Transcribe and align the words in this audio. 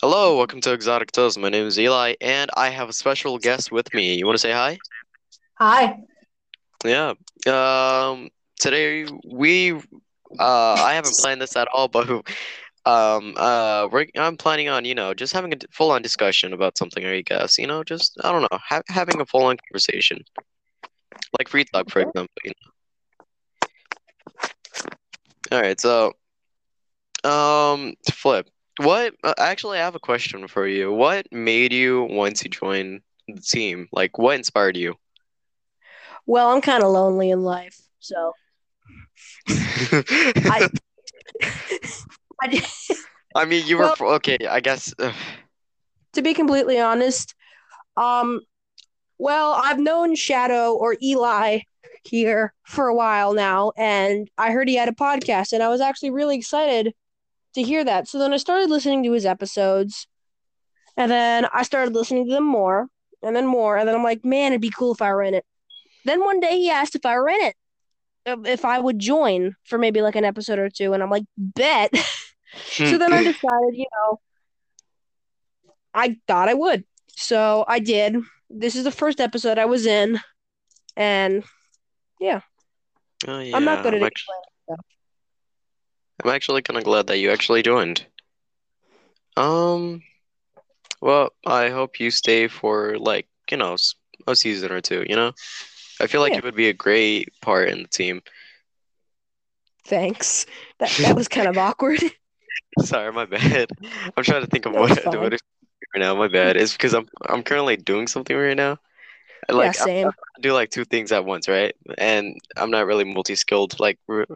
Hello, 0.00 0.36
welcome 0.36 0.60
to 0.62 0.72
Exotic 0.72 1.12
Toast. 1.12 1.38
My 1.38 1.50
name 1.50 1.64
is 1.64 1.78
Eli, 1.78 2.14
and 2.20 2.50
I 2.56 2.70
have 2.70 2.88
a 2.88 2.92
special 2.92 3.38
guest 3.38 3.70
with 3.70 3.94
me. 3.94 4.14
You 4.14 4.26
want 4.26 4.34
to 4.34 4.40
say 4.40 4.50
hi? 4.50 4.76
Hi. 5.54 6.00
Yeah. 6.84 7.14
Um, 7.46 8.30
today 8.58 9.06
we, 9.24 9.74
uh, 9.74 9.78
I 10.40 10.94
haven't 10.94 11.16
planned 11.18 11.40
this 11.40 11.54
at 11.54 11.68
all, 11.72 11.86
but 11.86 12.10
um, 12.86 13.34
uh, 13.36 13.86
we're, 13.92 14.06
I'm 14.16 14.36
planning 14.36 14.68
on, 14.68 14.84
you 14.84 14.96
know, 14.96 15.14
just 15.14 15.32
having 15.32 15.52
a 15.52 15.58
full-on 15.70 16.02
discussion 16.02 16.52
about 16.52 16.76
something, 16.76 17.06
I 17.06 17.20
guess. 17.20 17.56
You 17.56 17.68
know, 17.68 17.84
just 17.84 18.16
I 18.24 18.32
don't 18.32 18.42
know, 18.42 18.58
ha 18.60 18.82
having 18.88 19.20
a 19.20 19.26
full-on 19.26 19.58
conversation, 19.58 20.24
like 21.38 21.46
free 21.46 21.64
talk, 21.64 21.88
for 21.88 22.00
example. 22.00 22.26
You 22.42 22.50
know. 22.50 22.72
All 25.52 25.60
right, 25.62 25.80
so, 25.80 26.14
um, 27.22 27.94
flip. 28.10 28.50
What? 28.78 29.14
Uh, 29.24 29.34
actually, 29.38 29.78
I 29.78 29.82
have 29.82 29.94
a 29.96 30.00
question 30.00 30.46
for 30.48 30.66
you. 30.66 30.92
What 30.92 31.26
made 31.32 31.72
you 31.72 32.04
want 32.04 32.36
to 32.36 32.48
join 32.48 33.00
the 33.26 33.40
team? 33.40 33.88
Like, 33.92 34.18
what 34.18 34.36
inspired 34.36 34.76
you? 34.76 34.94
Well, 36.26 36.50
I'm 36.50 36.60
kind 36.60 36.82
of 36.82 36.90
lonely 36.90 37.30
in 37.30 37.42
life, 37.42 37.80
so 37.98 38.32
I. 39.48 40.68
I 42.40 42.62
I 43.34 43.44
mean, 43.44 43.66
you 43.66 43.78
well, 43.78 43.94
were 43.98 44.14
okay. 44.14 44.38
I 44.48 44.60
guess. 44.60 44.94
ugh. 44.98 45.14
to 46.12 46.22
be 46.22 46.34
completely 46.34 46.80
honest, 46.80 47.34
um, 47.96 48.40
well, 49.18 49.52
I've 49.52 49.78
known 49.78 50.14
Shadow 50.14 50.74
or 50.74 50.96
Eli 51.02 51.60
here 52.04 52.54
for 52.64 52.88
a 52.88 52.94
while 52.94 53.34
now, 53.34 53.72
and 53.76 54.30
I 54.38 54.52
heard 54.52 54.68
he 54.68 54.76
had 54.76 54.88
a 54.88 54.92
podcast, 54.92 55.52
and 55.52 55.62
I 55.62 55.68
was 55.68 55.80
actually 55.80 56.10
really 56.10 56.36
excited 56.36 56.94
to 57.58 57.62
hear 57.62 57.84
that. 57.84 58.08
So 58.08 58.18
then 58.18 58.32
I 58.32 58.36
started 58.36 58.70
listening 58.70 59.02
to 59.04 59.12
his 59.12 59.26
episodes, 59.26 60.06
and 60.96 61.10
then 61.10 61.46
I 61.52 61.62
started 61.62 61.94
listening 61.94 62.26
to 62.26 62.32
them 62.32 62.44
more, 62.44 62.88
and 63.22 63.34
then 63.36 63.46
more, 63.46 63.76
and 63.76 63.88
then 63.88 63.94
I'm 63.94 64.04
like, 64.04 64.24
man, 64.24 64.52
it'd 64.52 64.60
be 64.60 64.70
cool 64.70 64.92
if 64.92 65.02
I 65.02 65.12
were 65.12 65.22
in 65.22 65.34
it. 65.34 65.44
Then 66.04 66.24
one 66.24 66.40
day 66.40 66.58
he 66.58 66.70
asked 66.70 66.94
if 66.94 67.04
I 67.04 67.16
were 67.16 67.28
in 67.28 67.40
it, 67.40 67.56
if 68.26 68.46
if 68.46 68.64
I 68.64 68.78
would 68.78 68.98
join 68.98 69.54
for 69.64 69.78
maybe 69.78 70.00
like 70.00 70.16
an 70.16 70.24
episode 70.24 70.58
or 70.58 70.70
two, 70.70 70.92
and 70.92 71.02
I'm 71.02 71.10
like, 71.10 71.24
bet. 71.36 71.94
so 72.70 72.98
then 72.98 73.12
I 73.12 73.18
hmm. 73.18 73.24
decided, 73.24 73.74
you 73.74 73.86
know, 73.92 74.20
I 75.94 76.16
thought 76.26 76.48
I 76.48 76.54
would. 76.54 76.84
So 77.16 77.64
I 77.68 77.80
did. 77.80 78.16
This 78.48 78.76
is 78.76 78.84
the 78.84 78.90
first 78.90 79.20
episode 79.20 79.58
I 79.58 79.66
was 79.66 79.84
in, 79.86 80.20
and 80.96 81.44
yeah, 82.20 82.40
Oh 83.26 83.40
yeah, 83.40 83.56
I'm 83.56 83.64
not 83.64 83.82
good 83.82 83.94
at 83.94 84.00
I'm 84.00 84.06
actually. 84.06 84.34
I'm 86.22 86.30
actually 86.30 86.62
kind 86.62 86.78
of 86.78 86.84
glad 86.84 87.08
that 87.08 87.18
you 87.18 87.30
actually 87.32 87.62
joined. 87.62 88.06
Um, 89.36 90.02
well, 91.00 91.30
I 91.46 91.70
hope 91.70 92.00
you 92.00 92.10
stay 92.10 92.48
for 92.48 92.96
like, 92.98 93.28
you 93.50 93.56
know, 93.56 93.74
s- 93.74 93.94
a 94.26 94.36
season 94.36 94.72
or 94.72 94.80
two, 94.80 95.04
you 95.08 95.16
know? 95.16 95.32
I 96.00 96.06
feel 96.06 96.20
like 96.20 96.34
Yeah. 96.34 96.36
you 96.36 96.42
would 96.42 96.54
be 96.56 96.68
a 96.68 96.72
great 96.74 97.28
part 97.40 97.68
in 97.70 97.82
the 97.82 97.88
team. 97.88 98.22
Thanks. 99.84 100.46
That 100.78 100.94
that 100.98 101.16
was 101.16 101.28
kind 101.28 101.48
of 101.48 101.58
awkward. 101.58 102.00
Sorry, 102.80 103.12
my 103.12 103.24
bad. 103.26 103.68
I'm 104.16 104.24
trying 104.24 104.42
to 104.42 104.46
think 104.46 104.66
of 104.66 104.72
No, 104.72 104.78
what 104.78 104.90
it's 104.90 104.98
fine. 104.98 105.18
what 105.18 105.32
right 105.32 105.40
now. 106.00 106.14
My 106.14 106.28
bad. 106.28 106.56
It's 106.56 106.72
because 106.72 106.94
I'm 106.94 107.08
I'm 107.28 107.42
currently 107.42 107.76
doing 107.76 108.06
something 108.06 108.36
right 108.36 108.56
now. 108.56 108.78
yeah, 109.50 109.72
Like 109.72 109.76
I 109.80 109.84
same. 109.84 110.12
do 110.40 110.52
like 110.52 110.70
two 110.70 110.84
things 110.84 111.12
at 111.12 111.24
once, 111.24 111.48
right? 111.48 111.74
And 111.98 112.36
I'm 112.56 112.70
not 112.70 112.86
really 112.86 113.04
multi-skilled, 113.04 113.80
like 113.80 113.98
r- 114.08 114.26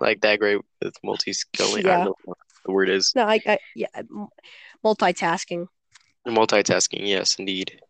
like 0.00 0.20
that 0.22 0.38
great 0.38 0.60
with 0.82 0.94
multi-skilling. 1.02 1.86
I 1.86 1.88
Yeah. 1.88 1.96
don't 1.96 2.04
know 2.06 2.14
what 2.24 2.38
the 2.64 2.72
word 2.72 2.88
is. 2.88 3.12
No, 3.14 3.24
I, 3.24 3.40
I 3.46 3.58
yeah, 3.74 3.88
multitasking. 4.84 5.66
Multitasking, 6.26 7.06
yes, 7.06 7.36
indeed. 7.38 7.80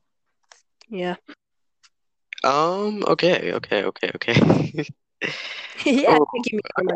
Yeah. 0.88 1.16
Um, 2.44 3.02
okay, 3.08 3.52
okay, 3.52 3.84
okay, 3.84 4.10
okay. 4.14 4.34
yeah, 5.84 6.16
Oh, 6.18 6.26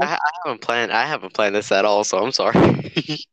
I, 0.01 0.05
I 0.05 0.31
haven't 0.45 0.61
planned 0.61 0.93
I 0.93 1.07
haven't 1.07 1.35
planned 1.35 1.55
this 1.55 1.73
at 1.73 1.85
all, 1.85 2.05
so 2.05 2.19
I'm 2.19 2.33
sorry. 2.33 2.93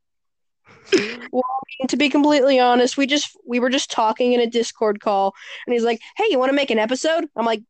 Well, 1.32 1.44
to 1.90 1.98
be 1.98 2.10
completely 2.10 2.60
honest, 2.60 2.98
we 2.98 3.06
just 3.06 3.38
we 3.46 3.60
were 3.60 3.70
just 3.70 3.92
talking 3.92 4.34
in 4.34 4.40
a 4.40 4.48
Discord 4.48 5.02
call, 5.02 5.34
and 5.66 5.74
he's 5.74 5.84
like, 5.84 6.00
"Hey, 6.16 6.26
you 6.30 6.40
want 6.40 6.50
to 6.50 6.56
make 6.56 6.72
an 6.72 6.80
episode?" 6.80 7.26
I'm 7.36 7.46
like, 7.46 7.62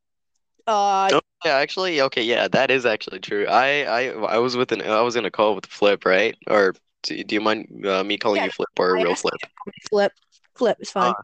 "Uh, 0.67 1.09
Oh, 1.13 1.21
yeah, 1.45 1.55
actually, 1.55 2.01
okay, 2.01 2.23
yeah, 2.23 2.47
that 2.49 2.71
is 2.71 2.85
actually 2.85 3.19
true. 3.19 3.45
I 3.47 3.83
I 3.83 4.01
I 4.09 4.37
was 4.39 4.57
with 4.57 4.71
an 4.71 4.81
I 4.81 5.01
was 5.01 5.15
in 5.15 5.25
a 5.25 5.31
call 5.31 5.55
with 5.55 5.65
Flip, 5.65 6.05
right? 6.05 6.35
Or 6.47 6.75
do, 7.03 7.23
do 7.23 7.35
you 7.35 7.41
mind 7.41 7.85
uh, 7.85 8.03
me 8.03 8.17
calling 8.17 8.37
yeah." 8.37 8.45
you 8.45 8.51
Flip 8.51 8.69
or 8.77 8.97
I 8.97 9.01
real 9.01 9.15
Flip? 9.15 9.33
you 9.33 9.47
to 9.47 9.53
call 9.55 9.65
me 9.67 9.73
Flip. 9.89 10.11
Flip 10.55 10.77
is 10.81 10.91
fine. 10.91 11.11
Uh, 11.11 11.21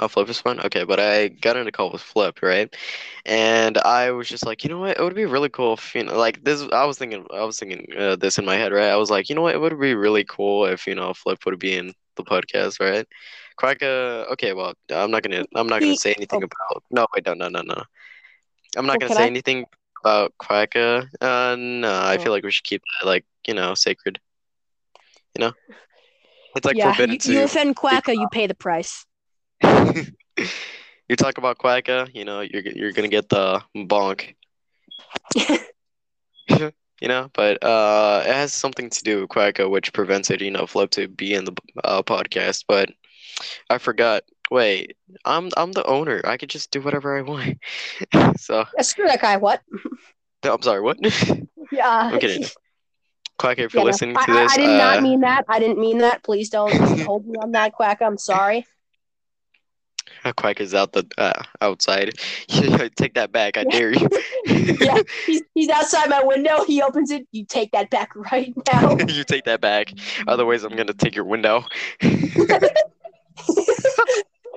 Oh, 0.00 0.06
Flip 0.06 0.28
is 0.28 0.40
fun. 0.40 0.60
Okay, 0.60 0.84
but 0.84 1.00
I 1.00 1.26
got 1.28 1.56
in 1.56 1.66
a 1.66 1.72
call 1.72 1.90
with 1.90 2.00
Flip, 2.02 2.40
right? 2.40 2.72
And 3.26 3.78
I 3.78 4.12
was 4.12 4.28
just 4.28 4.46
like, 4.46 4.62
you 4.62 4.70
know 4.70 4.78
what? 4.78 4.96
It 4.96 5.02
would 5.02 5.14
be 5.16 5.24
really 5.24 5.48
cool 5.48 5.74
if, 5.74 5.92
you 5.94 6.04
know, 6.04 6.16
like 6.16 6.44
this. 6.44 6.62
I 6.72 6.84
was 6.84 6.98
thinking, 6.98 7.26
I 7.34 7.42
was 7.42 7.58
thinking 7.58 7.86
uh, 7.98 8.14
this 8.14 8.38
in 8.38 8.44
my 8.44 8.54
head, 8.54 8.70
right? 8.72 8.90
I 8.90 8.96
was 8.96 9.10
like, 9.10 9.28
you 9.28 9.34
know 9.34 9.42
what? 9.42 9.56
It 9.56 9.60
would 9.60 9.78
be 9.80 9.94
really 9.94 10.22
cool 10.24 10.66
if, 10.66 10.86
you 10.86 10.94
know, 10.94 11.12
Flip 11.14 11.38
would 11.46 11.58
be 11.58 11.76
in 11.76 11.92
the 12.14 12.22
podcast, 12.22 12.78
right? 12.78 13.06
Quacka. 13.58 14.30
Okay, 14.32 14.52
well, 14.52 14.74
I'm 14.90 15.10
not 15.10 15.24
gonna, 15.24 15.44
I'm 15.56 15.66
not 15.66 15.80
gonna 15.80 15.96
say 15.96 16.14
anything 16.16 16.44
oh, 16.44 16.46
about. 16.46 16.84
No, 16.92 17.06
wait, 17.12 17.26
no, 17.26 17.34
no, 17.34 17.48
no, 17.48 17.62
no. 17.62 17.82
I'm 18.76 18.86
not 18.86 18.98
well, 18.98 19.00
gonna 19.00 19.10
say 19.10 19.26
I? 19.26 19.26
anything 19.26 19.66
about 20.04 20.32
Quacka. 20.40 21.06
Uh, 21.20 21.56
no, 21.58 21.92
I 21.92 22.16
Oh, 22.16 22.18
feel 22.18 22.32
like 22.32 22.44
we 22.44 22.50
should 22.50 22.64
keep 22.64 22.82
that, 23.00 23.06
like, 23.06 23.24
you 23.46 23.54
know, 23.54 23.74
sacred. 23.74 24.20
You 25.36 25.44
know, 25.46 25.52
it's 26.54 26.66
like 26.66 26.78
yeah. 26.78 26.80
forbidden 26.80 27.18
You, 27.24 27.32
you 27.32 27.44
offend 27.44 27.76
Quacka, 27.76 28.14
you 28.16 28.28
pay 28.28 28.46
the 28.46 28.54
price. 28.54 29.06
You 31.08 31.16
talk 31.16 31.38
about 31.38 31.58
Quacka, 31.58 32.08
you 32.14 32.24
know, 32.24 32.40
you're 32.40 32.62
you're 32.62 32.92
gonna 32.92 33.08
get 33.08 33.28
the 33.28 33.62
bonk, 33.76 34.34
you 36.48 37.08
know, 37.08 37.30
but 37.34 37.62
uh, 37.62 38.22
it 38.26 38.32
has 38.32 38.52
something 38.52 38.90
to 38.90 39.02
do 39.04 39.20
with 39.20 39.30
Quacka, 39.30 39.68
which 39.70 39.92
prevents 39.92 40.30
it, 40.30 40.40
you 40.40 40.50
know, 40.50 40.66
Flip 40.66 40.90
to 40.90 41.08
be 41.08 41.34
in 41.34 41.44
the 41.44 41.54
uh, 41.84 42.02
podcast. 42.02 42.64
But 42.68 42.90
I 43.70 43.78
forgot. 43.78 44.22
Wait, 44.50 44.96
I'm 45.24 45.50
I'm 45.56 45.72
the 45.72 45.84
owner. 45.84 46.20
I 46.24 46.36
could 46.36 46.48
just 46.50 46.70
do 46.70 46.80
whatever 46.80 47.18
I 47.18 47.22
want. 47.22 47.58
So, 48.38 48.64
Yeah, 48.76 48.82
screw 48.82 49.06
that 49.06 49.20
guy. 49.20 49.36
What? 49.36 49.60
no, 50.44 50.54
I'm 50.54 50.62
sorry. 50.62 50.80
What? 50.80 50.98
Yeah. 51.70 52.10
I'm 52.12 52.18
kidding. 52.18 52.44
Quacka, 53.38 53.58
if 53.58 53.74
you're 53.74 53.80
Yeah, 53.80 53.84
no. 53.84 53.84
listening 53.84 54.16
I, 54.16 54.24
to 54.24 54.32
this, 54.32 54.52
I 54.54 54.56
did 54.56 54.78
not 54.78 54.98
uh, 54.98 55.00
mean 55.02 55.20
that. 55.20 55.44
I 55.48 55.58
didn't 55.58 55.78
mean 55.78 55.98
that. 55.98 56.22
Please 56.24 56.48
don't 56.48 56.72
hold 57.00 57.26
me 57.26 57.34
on 57.42 57.52
that, 57.52 57.74
Quacka. 57.78 58.06
I'm 58.06 58.16
sorry. 58.16 58.66
Quack 60.36 60.60
is 60.60 60.74
out 60.74 60.92
the 60.92 61.06
uh, 61.18 61.42
outside. 61.60 62.14
Take 62.96 63.14
that 63.14 63.32
back. 63.32 63.56
I 63.56 63.64
dare 63.64 63.92
you. 63.92 64.08
Yeah, 64.46 64.98
he's 65.26 65.42
he's 65.54 65.68
outside 65.68 66.08
my 66.08 66.22
window. 66.24 66.64
He 66.64 66.82
opens 66.82 67.10
it. 67.10 67.26
You 67.32 67.44
take 67.44 67.70
that 67.72 67.90
back 67.90 68.14
right 68.32 68.54
now. 68.72 68.96
You 68.96 69.24
take 69.24 69.44
that 69.44 69.60
back. 69.60 69.92
Otherwise, 70.26 70.64
I'm 70.64 70.74
gonna 70.74 70.94
take 70.94 71.14
your 71.14 71.24
window. 71.24 71.64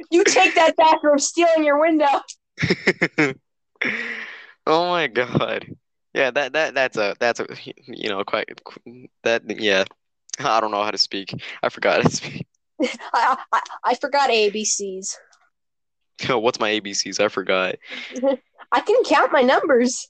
You 0.10 0.24
take 0.24 0.56
that 0.56 0.76
back, 0.76 1.04
or 1.04 1.12
I'm 1.12 1.20
stealing 1.20 1.64
your 1.64 1.80
window. 1.80 2.22
Oh 4.68 4.90
my 4.90 5.08
God. 5.08 5.66
Yeah, 6.14 6.32
that 6.32 6.54
that 6.54 6.74
that's 6.74 6.98
a 6.98 7.16
that's 7.20 7.40
a 7.40 7.48
you 7.88 8.10
know 8.10 8.24
quite 8.24 8.48
that 9.24 9.44
yeah. 9.60 9.86
I 10.40 10.60
don't 10.60 10.72
know 10.72 10.84
how 10.84 10.92
to 10.92 10.98
speak. 10.98 11.34
I 11.64 11.70
forgot 11.70 11.98
how 12.02 12.10
to 12.10 12.16
speak. 12.16 12.48
I, 12.82 13.38
I 13.52 13.62
I 13.84 13.96
forgot 13.96 14.30
ABCs. 14.30 15.16
What's 16.30 16.60
my 16.60 16.80
ABCs? 16.80 17.20
I 17.20 17.28
forgot. 17.28 17.76
I 18.72 18.82
can 18.82 19.04
count 19.04 19.32
my 19.32 19.42
numbers. 19.42 20.08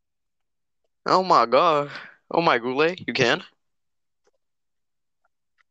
Oh 1.06 1.24
my 1.24 1.46
God. 1.46 1.90
Oh 2.30 2.42
my 2.42 2.58
Goulet, 2.58 3.00
you 3.08 3.14
can? 3.14 3.44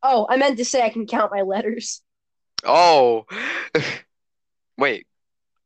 Oh, 0.03 0.25
I 0.29 0.37
meant 0.37 0.57
to 0.57 0.65
say 0.65 0.83
I 0.83 0.89
can 0.89 1.05
count 1.05 1.31
my 1.31 1.41
letters. 1.41 2.01
Oh. 2.63 3.25
Wait, 4.77 5.05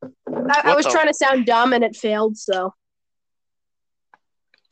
I, 0.02 0.62
I 0.64 0.74
was 0.74 0.84
the? 0.84 0.90
trying 0.90 1.08
to 1.08 1.14
sound 1.14 1.46
dumb 1.46 1.72
and 1.72 1.82
it 1.84 1.96
failed. 1.96 2.36
So 2.36 2.74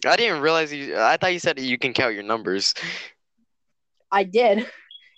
I 0.06 0.16
didn't 0.16 0.42
realize 0.42 0.72
you. 0.72 0.96
I 0.96 1.16
thought 1.16 1.32
you 1.32 1.38
said 1.38 1.58
you 1.58 1.78
can 1.78 1.92
count 1.92 2.14
your 2.14 2.22
numbers. 2.22 2.74
I 4.10 4.24
did. 4.24 4.58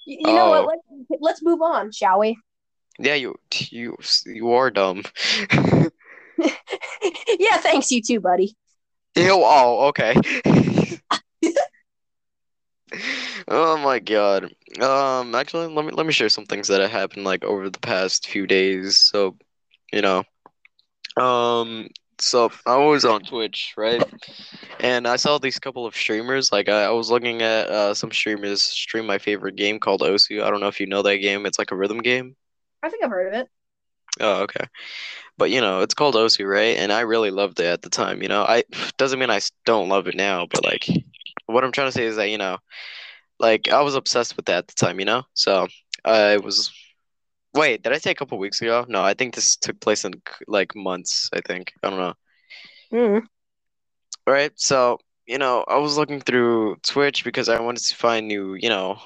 You, 0.07 0.19
you 0.21 0.35
know 0.35 0.49
what? 0.49 0.61
Oh, 0.63 1.03
Let, 1.11 1.21
let's 1.21 1.43
move 1.43 1.61
on, 1.61 1.91
shall 1.93 2.21
we? 2.21 2.39
yeah, 2.99 3.15
you 3.15 3.35
you 3.71 3.97
you 4.25 4.53
are 4.53 4.71
dumb. 4.71 5.03
yeah, 7.39 7.57
thanks 7.59 7.91
you 7.91 8.01
too, 8.03 8.21
buddy. 8.21 8.57
Ew, 9.17 9.33
oh, 9.33 9.89
okay. 9.89 10.15
Oh 13.49 13.77
my 13.77 13.99
God. 14.01 14.53
Um, 14.81 15.35
actually, 15.35 15.69
let 15.69 15.85
me 15.85 15.93
let 15.93 16.07
me 16.07 16.13
share 16.13 16.29
some 16.29 16.47
things 16.47 16.69
that 16.69 16.81
have 16.81 16.91
happened 16.91 17.25
like 17.25 17.45
over 17.45 17.71
the 17.71 17.79
past 17.79 18.29
few 18.29 18.47
days. 18.47 18.99
So, 18.99 19.37
you 19.93 20.03
know, 20.03 20.25
um, 21.17 21.89
so 22.19 22.51
I 22.67 22.77
was 22.77 23.05
on 23.05 23.23
Twitch, 23.23 23.75
right? 23.77 24.03
And 24.81 25.07
I 25.07 25.17
saw 25.17 25.39
these 25.39 25.59
couple 25.59 25.87
of 25.87 25.95
streamers. 25.95 26.51
Like 26.51 26.69
I, 26.69 26.85
I 26.85 26.91
was 26.91 27.11
looking 27.11 27.43
at 27.43 27.69
uh, 27.69 27.95
some 27.95 28.11
streamers 28.11 28.63
stream 28.63 29.07
my 29.07 29.19
favorite 29.19 29.57
game 29.57 29.79
called 29.79 30.01
Osu. 30.01 30.43
I 30.43 30.51
don't 30.51 30.61
know 30.61 30.69
if 30.69 30.81
you 30.81 30.87
know 30.87 31.03
that 31.03 31.19
game. 31.19 31.47
It's 31.47 31.59
like 31.59 31.71
a 31.71 31.77
rhythm 31.77 31.99
game. 31.99 32.37
I 32.83 32.89
think 32.89 33.05
I've 33.05 33.11
heard 33.11 33.33
of 33.33 33.41
it. 33.41 33.49
Oh, 34.21 34.43
okay. 34.43 34.65
But 35.39 35.51
you 35.51 35.61
know, 35.61 35.81
it's 35.81 35.95
called 35.95 36.15
Osu, 36.15 36.49
right? 36.49 36.77
And 36.79 36.93
I 36.93 37.01
really 37.01 37.31
loved 37.31 37.61
it 37.61 37.67
at 37.67 37.83
the 37.83 37.91
time. 37.91 38.23
You 38.23 38.29
know, 38.29 38.43
I 38.43 38.65
doesn't 38.97 39.19
mean 39.19 39.31
I 39.31 39.41
don't 39.65 39.89
love 39.89 40.09
it 40.09 40.17
now, 40.17 40.47
but 40.47 40.65
like, 40.65 40.87
what 41.47 41.65
I'm 41.65 41.73
trying 41.73 41.89
to 41.89 41.93
say 41.93 42.05
is 42.05 42.17
that 42.17 42.31
you 42.31 42.39
know, 42.39 42.59
like 43.39 43.69
I 43.69 43.83
was 43.83 43.95
obsessed 43.95 44.37
with 44.37 44.47
that 44.47 44.59
at 44.59 44.69
the 44.69 44.75
time. 44.75 44.99
You 45.01 45.07
know, 45.07 45.23
so 45.35 45.67
I 46.05 46.39
was. 46.39 46.73
Wait, 47.55 47.83
did 47.83 47.93
I 47.93 47.99
say 47.99 48.11
a 48.11 48.15
couple 48.15 48.39
weeks 48.39 48.61
ago? 48.61 48.85
No, 48.87 49.03
I 49.03 49.15
think 49.15 49.35
this 49.35 49.57
took 49.57 49.81
place 49.81 50.05
in 50.05 50.13
like 50.47 50.77
months. 50.77 51.31
I 51.33 51.41
think 51.41 51.73
I 51.83 51.89
don't 51.91 51.99
know. 51.99 52.15
Mm. 52.93 53.23
Right? 54.27 54.53
So, 54.57 54.99
you 55.27 55.39
know, 55.39 55.65
I 55.67 55.79
was 55.79 55.97
looking 55.97 56.21
through 56.21 56.77
Twitch 56.83 57.25
because 57.25 57.49
I 57.49 57.61
wanted 57.61 57.85
to 57.85 57.97
find 57.97 58.29
new, 58.29 58.55
you 58.55 58.69
know, 58.69 58.99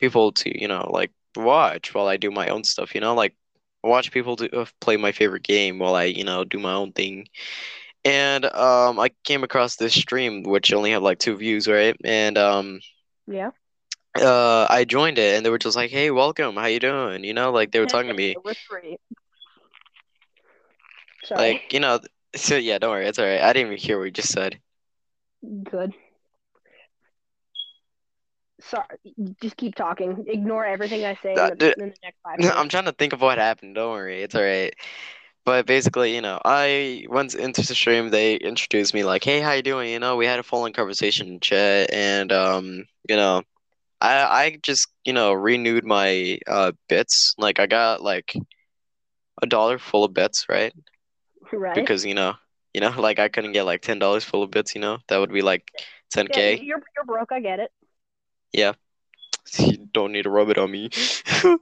people 0.00 0.32
to, 0.32 0.60
you 0.60 0.68
know, 0.68 0.88
like 0.90 1.12
watch 1.36 1.94
while 1.94 2.08
I 2.08 2.16
do 2.16 2.30
my 2.30 2.48
own 2.48 2.64
stuff, 2.64 2.94
you 2.94 3.00
know, 3.00 3.14
like 3.14 3.34
watch 3.82 4.10
people 4.12 4.36
do, 4.36 4.48
uh, 4.52 4.66
play 4.80 4.96
my 4.96 5.12
favorite 5.12 5.42
game 5.42 5.78
while 5.78 5.94
I, 5.94 6.04
you 6.04 6.24
know, 6.24 6.44
do 6.44 6.58
my 6.58 6.72
own 6.74 6.92
thing. 6.92 7.26
And 8.04 8.44
um 8.46 8.98
I 9.00 9.10
came 9.24 9.44
across 9.44 9.76
this 9.76 9.94
stream 9.94 10.42
which 10.44 10.72
only 10.72 10.92
had 10.92 11.02
like 11.02 11.18
two 11.18 11.36
views, 11.36 11.68
right? 11.68 11.96
And 12.04 12.38
um 12.38 12.80
Yeah. 13.26 13.50
uh 14.20 14.66
I 14.70 14.84
joined 14.84 15.18
it 15.18 15.36
and 15.36 15.44
they 15.44 15.50
were 15.50 15.58
just 15.58 15.76
like, 15.76 15.90
"Hey, 15.90 16.10
welcome. 16.10 16.56
How 16.56 16.66
you 16.66 16.80
doing?" 16.80 17.24
You 17.24 17.34
know, 17.34 17.50
like 17.50 17.72
they 17.72 17.80
were 17.80 17.86
talking 17.86 18.08
to 18.08 18.14
me. 18.14 18.36
We're 18.44 18.54
three. 18.54 18.98
Sorry. 21.24 21.52
Like, 21.52 21.72
you 21.72 21.80
know, 21.80 22.00
so 22.36 22.56
yeah, 22.56 22.78
don't 22.78 22.90
worry. 22.90 23.06
It's 23.06 23.18
all 23.18 23.26
right. 23.26 23.40
I 23.40 23.52
didn't 23.52 23.72
even 23.72 23.78
hear 23.78 23.98
what 23.98 24.04
you 24.04 24.10
just 24.10 24.32
said. 24.32 24.58
Good. 25.64 25.92
Sorry. 28.60 28.86
Just 29.42 29.56
keep 29.56 29.74
talking. 29.74 30.24
Ignore 30.26 30.64
everything 30.64 31.04
I 31.04 31.18
say 31.22 31.34
in 31.34 31.38
Uh, 31.38 31.50
the, 31.50 31.56
dude, 31.56 31.74
in 31.78 31.88
the 31.90 31.94
next 32.02 32.18
five 32.22 32.38
minutes. 32.38 32.56
I'm 32.56 32.68
trying 32.68 32.86
to 32.86 32.92
think 32.92 33.12
of 33.12 33.20
what 33.20 33.38
happened. 33.38 33.74
Don't 33.74 33.92
worry, 33.92 34.22
it's 34.22 34.34
all 34.34 34.42
right. 34.42 34.74
But 35.46 35.64
basically, 35.64 36.12
you 36.12 36.20
know, 36.20 36.40
I 36.44 37.06
went 37.08 37.36
into 37.36 37.62
the 37.62 37.74
stream. 37.74 38.10
They 38.10 38.34
introduced 38.34 38.92
me 38.92 39.04
like, 39.04 39.22
"Hey, 39.22 39.40
how 39.40 39.52
you 39.52 39.62
doing?" 39.62 39.90
You 39.90 40.00
know, 40.00 40.16
we 40.16 40.26
had 40.26 40.40
a 40.40 40.42
full-on 40.42 40.72
conversation 40.72 41.28
in 41.28 41.38
chat, 41.38 41.88
and 41.94 42.32
um, 42.32 42.84
you 43.08 43.14
know, 43.14 43.44
I 44.00 44.24
I 44.24 44.58
just 44.60 44.88
you 45.04 45.12
know 45.12 45.32
renewed 45.32 45.84
my 45.84 46.40
uh 46.48 46.72
bits. 46.88 47.36
Like 47.38 47.60
I 47.60 47.66
got 47.66 48.02
like 48.02 48.34
a 49.40 49.46
dollar 49.46 49.78
full 49.78 50.02
of 50.02 50.12
bits, 50.12 50.46
right? 50.48 50.74
Right. 51.52 51.76
Because 51.76 52.04
you 52.04 52.14
know, 52.14 52.34
you 52.74 52.80
know, 52.80 52.90
like 53.00 53.20
I 53.20 53.28
couldn't 53.28 53.52
get 53.52 53.66
like 53.66 53.82
ten 53.82 54.00
dollars 54.00 54.24
full 54.24 54.42
of 54.42 54.50
bits. 54.50 54.74
You 54.74 54.80
know, 54.80 54.98
that 55.06 55.18
would 55.18 55.32
be 55.32 55.42
like 55.42 55.70
ten 56.10 56.26
yeah, 56.28 56.34
k. 56.34 56.60
you're 56.60 56.82
you're 56.96 57.04
broke. 57.06 57.30
I 57.30 57.38
get 57.38 57.60
it. 57.60 57.70
Yeah, 58.52 58.72
you 59.58 59.88
don't 59.92 60.10
need 60.10 60.22
to 60.22 60.30
rub 60.30 60.50
it 60.50 60.58
on 60.58 60.72
me. 60.72 60.90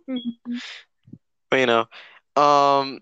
But 1.50 1.60
you 1.60 1.66
know, 1.66 1.86
um. 2.34 3.00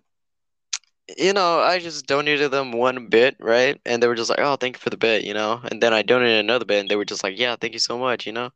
You 1.18 1.32
know, 1.32 1.60
I 1.60 1.78
just 1.78 2.06
donated 2.06 2.50
them 2.50 2.72
one 2.72 3.06
bit, 3.08 3.36
right? 3.40 3.80
And 3.86 4.02
they 4.02 4.06
were 4.08 4.14
just 4.14 4.30
like, 4.30 4.38
"Oh, 4.40 4.56
thank 4.56 4.76
you 4.76 4.80
for 4.80 4.90
the 4.90 4.96
bit," 4.96 5.24
you 5.24 5.34
know. 5.34 5.60
And 5.70 5.82
then 5.82 5.92
I 5.92 6.02
donated 6.02 6.40
another 6.40 6.64
bit, 6.64 6.80
and 6.80 6.90
they 6.90 6.96
were 6.96 7.04
just 7.04 7.22
like, 7.24 7.38
"Yeah, 7.38 7.56
thank 7.56 7.72
you 7.74 7.78
so 7.80 7.98
much," 7.98 8.26
you 8.26 8.32
know. 8.32 8.50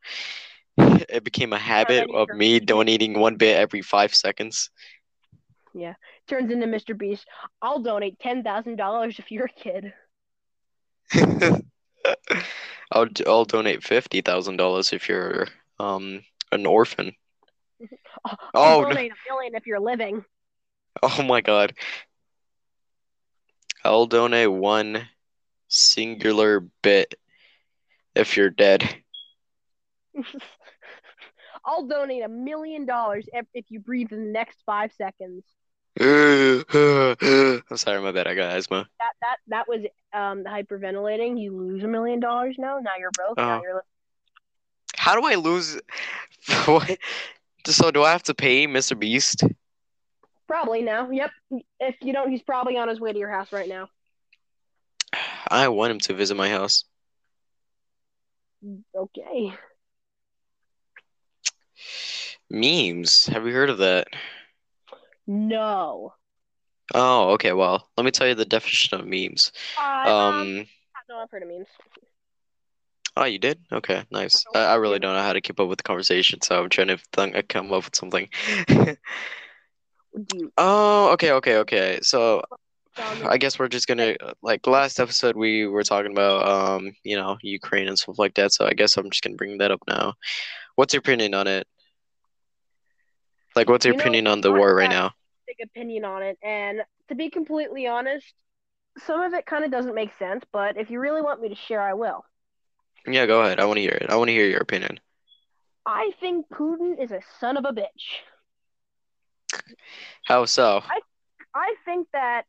It 1.09 1.25
became 1.25 1.53
a 1.53 1.59
habit 1.59 2.07
of 2.13 2.33
me 2.33 2.61
donating 2.61 3.19
one 3.19 3.37
bit 3.37 3.57
every 3.57 3.83
five 3.83 4.15
seconds. 4.15 4.71
Yeah, 5.75 5.95
turns 6.27 6.51
into 6.51 6.67
Mr. 6.67 6.95
Beast. 6.95 7.27
I'll 7.63 7.81
donate 7.81 8.19
ten 8.19 8.43
thousand 8.43 8.77
dollars 8.77 9.19
if 9.21 9.31
you're 9.31 9.47
a 9.47 9.49
kid. 9.49 9.93
I'll 12.93 13.09
I'll 13.27 13.45
donate 13.45 13.83
fifty 13.85 14.21
thousand 14.21 14.57
dollars 14.57 14.93
if 14.93 15.09
you're 15.09 15.49
um 15.79 16.23
an 16.53 16.67
orphan. 16.67 17.13
I'll 18.63 18.75
Oh, 18.79 18.85
no. 18.85 18.97
donate 18.97 19.13
a 19.13 19.33
million 19.33 19.55
if 19.55 19.67
you're 19.67 19.81
living. 19.81 20.25
Oh 21.03 21.23
my 21.23 21.41
God. 21.41 21.75
I'll 23.87 24.07
donate 24.07 24.51
one 24.51 25.09
singular 25.69 26.61
bit 26.83 27.15
if 28.15 28.37
you're 28.37 28.51
dead. 28.51 29.03
I'll 31.65 31.87
donate 31.87 32.23
a 32.23 32.29
million 32.29 32.87
dollars 32.87 33.29
if, 33.33 33.47
if 33.53 33.65
you 33.71 33.81
breathe 33.81 34.13
in 34.13 34.25
the 34.27 34.31
next 34.31 34.63
five 34.65 34.93
seconds. 34.93 35.45
I'm 36.01 36.65
sorry, 37.77 38.01
my 38.01 38.13
bad. 38.13 38.27
I 38.29 38.35
got 38.35 38.57
asthma. 38.57 38.87
That 38.99 39.13
that 39.23 39.37
that 39.49 39.69
was 39.69 39.81
um 40.13 40.45
hyperventilating. 40.45 41.41
You 41.41 41.57
lose 41.57 41.83
a 41.83 41.89
million 41.89 42.21
dollars 42.21 42.57
now. 42.59 42.79
Now 42.79 42.93
you're 42.99 43.11
broke. 43.13 43.37
Now 43.39 43.59
Oh. 43.59 43.63
you're 43.63 43.85
How 44.97 45.19
do 45.21 45.27
I 45.27 45.35
lose? 45.37 45.79
What? 46.67 46.99
So 47.67 47.91
do 47.91 48.05
I 48.05 48.13
have 48.13 48.23
to 48.25 48.35
pay 48.35 48.67
Mr. 48.69 48.95
Beast? 48.95 49.43
Probably 50.47 50.83
now. 50.83 51.11
Yep. 51.11 51.31
If 51.81 51.97
you 52.01 52.13
don't, 52.13 52.31
he's 52.31 52.43
probably 52.43 52.77
on 52.77 52.89
his 52.89 53.01
way 53.01 53.13
to 53.13 53.19
your 53.19 53.31
house 53.31 53.53
right 53.53 53.69
now. 53.69 53.89
I 55.49 55.69
want 55.69 55.93
him 55.93 56.01
to 56.01 56.15
visit 56.15 56.37
my 56.37 56.49
house. 56.49 56.85
Okay. 58.95 59.55
Memes. 62.51 63.27
Have 63.27 63.47
you 63.47 63.53
heard 63.53 63.71
of 63.71 63.79
that? 63.79 64.09
No. 65.27 66.15
Oh, 66.95 67.31
okay. 67.33 67.53
Well, 67.53 67.89
let 67.97 68.05
me 68.05 68.11
tell 68.11 68.27
you 68.27 68.35
the 68.35 68.45
definition 68.45 68.99
of 68.99 69.07
memes. 69.07 69.53
I, 69.79 70.09
um, 70.09 70.35
Um, 70.35 70.67
no, 71.09 71.19
I've 71.19 71.31
heard 71.31 71.43
of 71.43 71.49
memes. 71.49 71.67
oh, 73.17 73.25
you 73.25 73.39
did? 73.39 73.59
Okay, 73.73 74.05
nice. 74.11 74.45
I, 74.55 74.61
I 74.65 74.75
really 74.77 74.99
don't 74.99 75.15
know 75.15 75.23
how 75.23 75.33
to 75.33 75.41
keep 75.41 75.59
up 75.61 75.69
with 75.69 75.79
the 75.79 75.85
conversation, 75.85 76.41
so 76.43 76.63
I'm 76.63 76.69
trying 76.69 76.89
to 76.89 76.99
th 77.13 77.49
come 77.49 77.73
up 77.73 77.85
with 77.85 77.97
something. 77.97 78.29
Do 80.17 80.37
you, 80.37 80.53
Oh, 80.57 81.13
okay, 81.13 81.33
okay, 81.33 81.59
okay. 81.59 81.99
So 82.03 82.43
I 83.25 83.37
guess 83.37 83.59
we're 83.59 83.69
just 83.69 83.87
gonna 83.87 84.17
like 84.43 84.67
last 84.67 84.99
episode 84.99 85.37
we 85.37 85.67
were 85.67 85.85
talking 85.85 86.13
about 86.13 86.47
um, 86.49 86.93
you 87.05 87.17
know, 87.17 87.37
Ukraine 87.43 87.89
and 87.89 87.99
stuff 87.99 88.19
like 88.19 88.35
that. 88.35 88.53
So 88.53 88.67
I 88.67 88.73
guess 88.73 88.97
I'm 88.97 89.11
just 89.11 89.23
gonna 89.23 89.37
bring 89.37 89.59
that 89.59 89.71
up 89.71 89.81
now. 89.89 90.15
What's 90.77 90.95
your 90.95 91.01
opinion 91.01 91.35
on 91.35 91.47
it? 91.47 91.67
Like, 93.55 93.69
what's 93.69 93.85
your 93.85 93.95
You 93.95 93.99
know, 93.99 94.03
opinion 94.03 94.27
on 94.27 94.41
the 94.41 94.53
war 94.53 94.75
right 94.75 94.91
now? 94.91 95.13
big 95.47 95.57
opinion 95.63 96.05
on 96.05 96.23
it, 96.23 96.39
and 96.43 96.83
to 97.09 97.15
be 97.15 97.31
completely 97.31 97.87
honest, 97.87 98.27
some 98.99 99.23
of 99.23 99.35
it 99.35 99.47
kind 99.47 99.65
of 99.65 99.71
doesn't 99.71 99.95
make 99.95 100.13
sense. 100.19 100.45
But 100.53 100.77
if 100.77 100.91
you 100.91 101.01
really 101.01 101.23
want 101.23 101.41
me 101.41 101.49
to 101.51 101.55
share, 101.55 101.81
I 101.81 101.95
will. 101.95 102.25
Yeah, 103.07 103.27
go 103.27 103.43
ahead. 103.43 103.61
I 103.61 103.65
want 103.67 103.77
to 103.77 103.83
hear 103.83 103.93
it. 103.93 104.11
I 104.11 104.17
want 104.17 104.29
to 104.29 104.33
hear 104.33 104.47
your 104.47 104.61
opinion. 104.61 104.99
I 105.87 106.13
think 106.21 106.49
Putin 106.49 107.01
is 107.03 107.13
a 107.13 107.21
son 107.39 107.57
of 107.57 107.65
a 107.65 107.73
bitch. 107.73 108.23
How 110.25 110.45
so? 110.45 110.83
I 110.85 111.01
I 111.55 111.75
think 111.85 112.09
that 112.13 112.45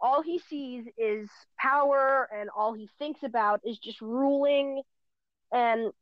all 0.00 0.22
he 0.22 0.38
sees 0.38 0.84
is 0.98 1.28
power 1.58 2.28
and 2.34 2.50
all 2.54 2.74
he 2.74 2.88
thinks 2.98 3.22
about 3.22 3.60
is 3.64 3.78
just 3.78 4.00
ruling 4.00 4.82
and 5.52 5.92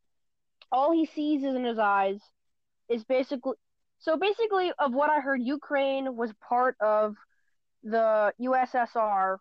all 0.73 0.93
he 0.93 1.07
sees 1.07 1.45
is 1.45 1.55
in 1.55 1.65
his 1.65 1.79
eyes 1.79 2.19
is 2.89 3.05
basically 3.05 3.55
so 4.01 4.17
basically 4.17 4.73
of 4.79 4.93
what 4.93 5.11
I 5.11 5.21
heard 5.21 5.41
Ukraine 5.43 6.17
was 6.17 6.33
part 6.47 6.77
of 6.81 7.15
the 7.85 8.33
USSR 8.41 9.37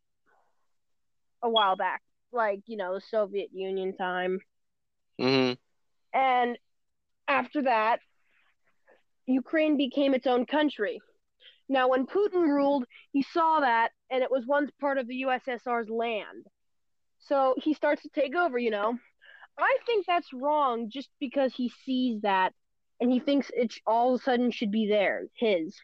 a 1.42 1.50
while 1.50 1.76
back 1.76 2.02
like 2.32 2.62
you 2.68 2.78
know 2.78 3.00
Soviet 3.00 3.50
Union 3.54 3.96
time 3.98 4.40
mm-hmm. 5.20 5.54
and 6.18 6.58
after 7.28 7.64
that, 7.64 8.00
Ukraine 9.26 9.78
became 9.78 10.14
its 10.14 10.28
own 10.28 10.46
country. 10.46 11.02
Now, 11.70 11.90
when 11.90 12.06
Putin 12.06 12.48
ruled, 12.48 12.86
he 13.12 13.24
saw 13.24 13.62
that, 13.62 13.92
and 14.10 14.22
it 14.22 14.32
was 14.32 14.46
once 14.46 14.72
part 14.80 14.98
of 14.98 15.08
the 15.08 15.24
USSR's 15.24 15.90
land. 15.90 16.46
So 17.20 17.56
he 17.58 17.74
starts 17.74 18.04
to 18.04 18.10
take 18.10 18.36
over, 18.36 18.58
you 18.58 18.70
know. 18.70 18.98
I 19.58 19.78
think 19.86 20.06
that's 20.06 20.34
wrong 20.34 20.90
just 20.90 21.10
because 21.20 21.54
he 21.54 21.72
sees 21.86 22.22
that 22.22 22.54
and 23.00 23.12
he 23.12 23.20
thinks 23.20 23.52
it 23.54 23.74
all 23.86 24.16
of 24.16 24.22
a 24.22 24.24
sudden 24.24 24.52
should 24.52 24.72
be 24.72 24.88
there, 24.88 25.28
his. 25.36 25.76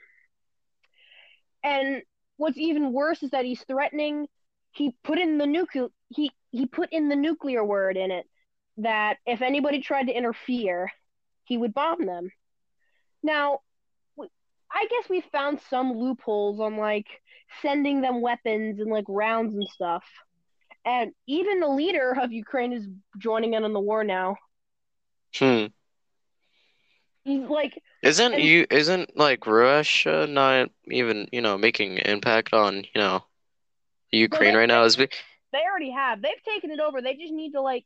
And 1.64 2.02
what's 2.38 2.58
even 2.58 2.94
worse 2.94 3.24
is 3.24 3.32
that 3.32 3.46
he's 3.46 3.64
threatening. 3.64 4.28
He 4.72 4.96
put 5.04 5.20
in 5.20 5.38
the 5.38 5.46
nuclear. 5.46 5.88
He 6.10 6.32
he 6.52 6.66
put 6.66 6.92
in 6.92 7.10
the 7.10 7.16
nuclear 7.16 7.64
word 7.64 7.98
in 7.98 8.12
it 8.12 8.26
that 8.78 9.18
if 9.26 9.42
anybody 9.42 9.82
tried 9.82 10.08
to 10.08 10.14
interfere, 10.14 10.92
he 11.44 11.58
would 11.58 11.74
bomb 11.74 12.06
them. 12.06 12.32
Now, 13.24 13.60
I 14.72 14.86
guess 14.90 15.10
we 15.10 15.22
found 15.32 15.60
some 15.70 15.94
loopholes 15.94 16.60
on 16.60 16.78
like 16.78 17.08
sending 17.62 18.02
them 18.02 18.22
weapons 18.22 18.80
and 18.80 18.90
like 18.90 19.06
rounds 19.08 19.56
and 19.56 19.68
stuff. 19.68 20.04
And 20.86 21.12
even 21.28 21.60
the 21.60 21.68
leader 21.68 22.16
of 22.20 22.32
Ukraine 22.32 22.74
is 22.74 22.88
joining 23.18 23.54
in 23.54 23.64
on 23.64 23.74
the 23.74 23.80
war 23.80 24.04
now. 24.04 24.36
Hmm. 25.36 25.66
He's 27.24 27.48
like, 27.48 27.82
Isn't 28.02 28.34
And- 28.34 28.44
you 28.44 28.66
isn't 28.70 29.18
like 29.18 29.46
Russia 29.46 30.26
not 30.28 30.70
even, 30.90 31.28
you 31.32 31.42
know, 31.42 31.58
making 31.58 31.98
impact 31.98 32.54
on, 32.54 32.78
you 32.78 33.02
know, 33.02 33.24
Ukraine 34.12 34.56
right 34.56 34.68
now 34.68 34.84
is. 34.84 34.96
They 34.96 35.62
already 35.70 35.92
have. 35.92 36.22
They've 36.22 36.44
taken 36.48 36.72
it 36.72 36.80
over. 36.80 37.02
They 37.02 37.16
just 37.16 37.34
need 37.34 37.52
to 37.52 37.62
like 37.62 37.86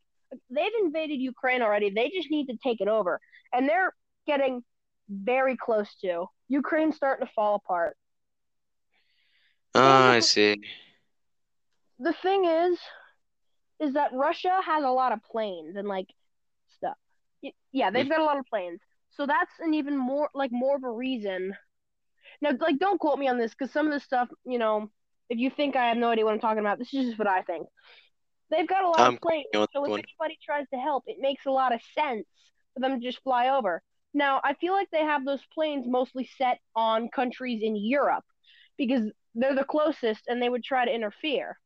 they've 0.50 0.72
invaded 0.84 1.16
Ukraine 1.16 1.62
already. 1.62 1.90
They 1.90 2.10
just 2.10 2.30
need 2.30 2.48
to 2.48 2.58
take 2.64 2.82
it 2.82 2.88
over. 2.88 3.20
And 3.54 3.68
they're 3.68 3.94
getting 4.28 4.64
very 5.10 5.58
close 5.58 5.94
to. 6.02 6.28
Ukraine's 6.50 6.96
starting 6.96 7.26
to 7.26 7.34
fall 7.34 7.56
apart. 7.56 7.98
Ah, 9.76 10.12
I 10.12 10.20
see. 10.20 10.62
The 12.00 12.14
thing 12.14 12.46
is 12.46 12.80
is 13.80 13.94
that 13.96 14.14
Russia 14.14 14.60
has 14.66 14.84
a 14.84 14.90
lot 14.90 15.12
of 15.12 15.22
planes 15.24 15.76
and 15.76 15.88
like 15.88 16.08
stuff. 16.78 16.96
Yeah, 17.72 17.90
they've 17.90 18.10
got 18.10 18.20
a 18.20 18.24
lot 18.24 18.38
of 18.38 18.46
planes. 18.46 18.80
So 19.12 19.26
that's 19.26 19.52
an 19.60 19.74
even 19.74 19.98
more 19.98 20.30
like 20.34 20.52
more 20.52 20.76
of 20.76 20.84
a 20.84 20.92
reason. 20.92 21.56
Now, 22.42 22.52
like, 22.60 22.80
don't 22.80 23.00
quote 23.00 23.20
me 23.20 23.28
on 23.28 23.38
this 23.38 23.52
because 23.52 23.72
some 23.72 23.86
of 23.86 23.94
this 23.94 24.04
stuff, 24.04 24.30
you 24.46 24.60
know, 24.60 24.90
if 25.30 25.38
you 25.38 25.50
think 25.50 25.76
I 25.76 25.88
have 25.88 25.98
no 25.98 26.10
idea 26.10 26.26
what 26.26 26.34
I'm 26.34 26.40
talking 26.40 26.60
about, 26.60 26.80
this 26.80 26.94
is 26.94 27.06
just 27.06 27.20
what 27.20 27.28
I 27.28 27.42
think. 27.42 27.68
They've 28.50 28.68
got 28.68 28.84
a 28.84 28.88
lot 28.90 29.00
I'm 29.00 29.16
of 29.16 29.22
planes, 29.22 29.46
quoting 29.52 29.54
you 29.54 29.60
on 29.62 29.68
so 29.74 29.86
if 29.86 29.90
one. 29.92 30.00
anybody 30.00 30.40
tries 30.44 30.68
to 30.74 30.80
help, 30.80 31.06
it 31.08 31.18
makes 31.20 31.46
a 31.46 31.52
lot 31.52 31.74
of 31.74 31.82
sense 31.98 32.28
for 32.74 32.80
them 32.80 33.00
to 33.00 33.06
just 33.06 33.22
fly 33.24 33.50
over. 33.50 33.82
Now, 34.14 34.42
I 34.44 34.54
feel 34.56 34.74
like 34.74 34.90
they 34.92 35.04
have 35.04 35.26
those 35.26 35.46
planes 35.54 35.88
mostly 35.88 36.26
set 36.38 36.60
on 36.76 37.10
countries 37.10 37.62
in 37.64 37.76
Europe 37.76 38.26
because 38.78 39.12
they're 39.36 39.56
the 39.56 39.64
closest 39.66 40.28
and 40.28 40.42
they 40.42 40.50
would 40.50 40.64
try 40.64 40.86
to 40.86 40.94
interfere. 40.94 41.58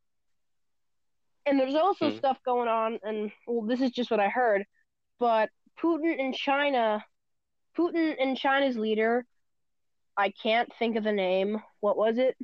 And 1.45 1.59
there's 1.59 1.75
also 1.75 2.09
Hmm. 2.09 2.11
stuff 2.11 2.37
going 2.45 2.67
on, 2.67 2.99
and 3.03 3.31
well, 3.47 3.65
this 3.65 3.81
is 3.81 3.91
just 3.91 4.11
what 4.11 4.19
I 4.19 4.29
heard, 4.29 4.65
but 5.19 5.49
Putin 5.81 6.19
and 6.19 6.33
China, 6.35 7.03
Putin 7.77 8.15
and 8.19 8.37
China's 8.37 8.77
leader, 8.77 9.25
I 10.17 10.31
can't 10.31 10.71
think 10.79 10.95
of 10.97 11.03
the 11.03 11.11
name. 11.13 11.61
What 11.81 11.97
was 11.97 12.17
it? 12.17 12.37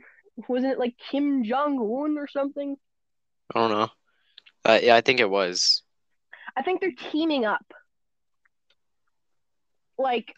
Wasn't 0.48 0.72
it 0.72 0.80
like 0.80 0.98
Kim 0.98 1.44
Jong 1.44 1.78
Un 1.80 2.18
or 2.18 2.28
something? 2.28 2.78
I 3.56 3.60
don't 3.60 3.72
know. 3.72 3.90
Uh, 4.66 4.80
yeah, 4.82 4.96
I 4.96 5.02
think 5.02 5.20
it 5.20 5.30
was. 5.30 5.84
I 6.56 6.64
think 6.64 6.82
they're 6.82 6.92
teaming 7.12 7.46
up. 7.46 7.66
Like, 10.04 10.36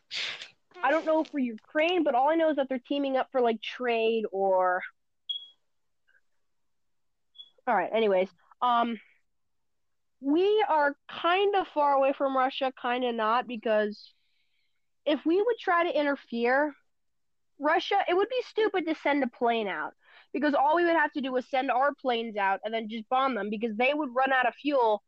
I 0.84 0.91
don't 0.91 1.05
know 1.05 1.24
for 1.24 1.39
Ukraine, 1.39 2.03
but 2.03 2.15
all 2.15 2.29
I 2.29 2.36
know 2.36 2.51
is 2.51 2.55
that 2.57 2.69
they're 2.69 2.79
teaming 2.88 3.17
up 3.17 3.27
for 3.31 3.41
like 3.41 3.62
trade 3.62 4.24
or. 4.31 4.81
All 7.67 7.75
right. 7.75 7.89
Anyways, 7.91 8.29
um, 8.62 9.00
we 10.22 10.63
are 10.69 10.95
kind 11.10 11.55
of 11.55 11.67
far 11.74 11.93
away 11.93 12.13
from 12.13 12.38
Russia, 12.38 12.72
kind 12.79 13.03
of 13.03 13.15
not, 13.15 13.48
because 13.48 14.13
if 15.05 15.25
we 15.25 15.38
would 15.41 15.57
try 15.60 15.84
to 15.84 16.00
interfere, 16.00 16.74
Russia, 17.60 17.95
it 18.07 18.15
would 18.15 18.29
be 18.29 18.43
stupid 18.50 18.86
to 18.86 18.95
send 19.01 19.24
a 19.24 19.27
plane 19.27 19.67
out 19.67 19.93
because 20.34 20.53
all 20.53 20.75
we 20.75 20.84
would 20.84 20.95
have 20.95 21.12
to 21.13 21.22
do 21.22 21.36
is 21.38 21.50
send 21.50 21.72
our 21.72 21.93
planes 22.01 22.38
out 22.38 22.60
and 22.63 22.74
then 22.74 22.89
just 22.89 23.07
bomb 23.10 23.36
them 23.36 23.50
because 23.50 23.75
they 23.77 23.93
would 23.93 24.10
run 24.15 24.34
out 24.34 24.48
of 24.48 24.53
fuel. 24.55 25.01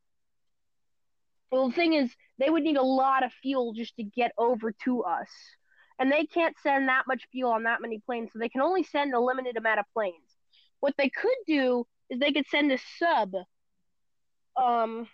Well, 1.51 1.69
the 1.69 1.75
thing 1.75 1.93
is, 1.93 2.13
they 2.39 2.49
would 2.49 2.63
need 2.63 2.77
a 2.77 2.83
lot 2.83 3.23
of 3.23 3.31
fuel 3.41 3.73
just 3.73 3.95
to 3.97 4.03
get 4.03 4.31
over 4.37 4.71
to 4.85 5.03
us. 5.03 5.29
And 5.99 6.11
they 6.11 6.25
can't 6.25 6.55
send 6.61 6.87
that 6.89 7.07
much 7.07 7.27
fuel 7.31 7.51
on 7.51 7.63
that 7.63 7.81
many 7.81 7.99
planes, 8.05 8.31
so 8.33 8.39
they 8.39 8.49
can 8.49 8.61
only 8.61 8.83
send 8.83 9.13
a 9.13 9.19
limited 9.19 9.57
amount 9.57 9.79
of 9.79 9.85
planes. 9.93 10.37
What 10.79 10.95
they 10.97 11.09
could 11.09 11.37
do 11.47 11.87
is 12.09 12.19
they 12.19 12.31
could 12.31 12.47
send 12.47 12.71
a 12.71 12.77
sub 12.99 13.33
um 14.55 15.07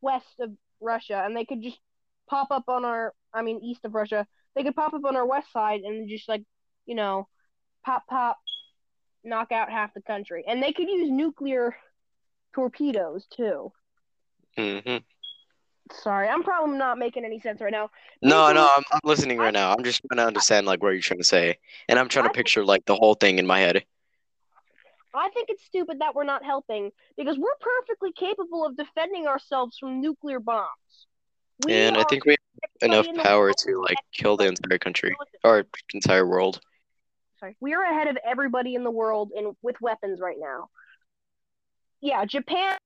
west 0.00 0.40
of 0.40 0.52
Russia 0.80 1.22
and 1.24 1.36
they 1.36 1.44
could 1.44 1.62
just 1.62 1.78
pop 2.28 2.48
up 2.50 2.64
on 2.68 2.84
our 2.84 3.14
I 3.34 3.42
mean 3.42 3.60
east 3.62 3.84
of 3.84 3.94
Russia. 3.94 4.26
They 4.54 4.62
could 4.64 4.76
pop 4.76 4.94
up 4.94 5.04
on 5.04 5.16
our 5.16 5.26
west 5.26 5.52
side 5.52 5.80
and 5.82 6.08
just 6.08 6.28
like, 6.28 6.44
you 6.86 6.94
know, 6.94 7.28
pop 7.84 8.04
pop 8.08 8.38
knock 9.24 9.52
out 9.52 9.70
half 9.70 9.94
the 9.94 10.02
country. 10.02 10.44
And 10.48 10.62
they 10.62 10.72
could 10.72 10.88
use 10.88 11.10
nuclear 11.10 11.76
torpedoes 12.54 13.26
too. 13.36 13.72
hmm 14.56 14.98
Sorry, 15.92 16.28
I'm 16.28 16.42
probably 16.42 16.76
not 16.76 16.98
making 16.98 17.24
any 17.24 17.40
sense 17.40 17.60
right 17.60 17.72
now. 17.72 17.90
No, 18.22 18.52
no, 18.52 18.68
I'm, 18.76 18.82
I'm 18.92 19.00
listening 19.04 19.38
right 19.38 19.52
now. 19.52 19.72
I'm 19.72 19.84
just 19.84 20.02
trying 20.06 20.18
to 20.18 20.26
understand 20.26 20.66
like 20.66 20.82
what 20.82 20.90
you're 20.90 21.00
trying 21.00 21.20
to 21.20 21.24
say, 21.24 21.58
and 21.88 21.98
I'm 21.98 22.08
trying 22.08 22.24
to 22.24 22.30
I 22.30 22.32
think- 22.32 22.36
picture 22.36 22.64
like 22.64 22.84
the 22.84 22.94
whole 22.96 23.14
thing 23.14 23.38
in 23.38 23.46
my 23.46 23.60
head. 23.60 23.84
I 25.14 25.30
think 25.30 25.48
it's 25.48 25.64
stupid 25.64 26.00
that 26.00 26.14
we're 26.14 26.24
not 26.24 26.44
helping 26.44 26.90
because 27.16 27.38
we're 27.38 27.56
perfectly 27.60 28.12
capable 28.12 28.64
of 28.64 28.76
defending 28.76 29.26
ourselves 29.26 29.78
from 29.78 30.00
nuclear 30.00 30.38
bombs. 30.38 30.68
We 31.66 31.72
And 31.72 31.96
I 31.96 32.04
think 32.04 32.24
we 32.24 32.32
have 32.32 32.38
enough 32.82 32.98
everybody 33.06 33.08
in 33.08 33.16
the 33.16 33.22
power 33.22 33.52
to 33.52 33.80
like 33.80 33.96
kill 34.12 34.36
the 34.36 34.46
entire 34.46 34.78
country 34.78 35.16
or 35.42 35.66
entire 35.94 36.26
world. 36.26 36.60
sorry. 37.40 37.56
We 37.58 37.74
are 37.74 37.82
ahead 37.82 38.06
of 38.08 38.18
everybody 38.24 38.74
in 38.74 38.84
the 38.84 38.90
world 38.90 39.32
in 39.34 39.56
with 39.62 39.80
weapons 39.80 40.20
right 40.20 40.36
now. 40.38 40.68
Yeah, 42.00 42.24
Japan 42.26 42.76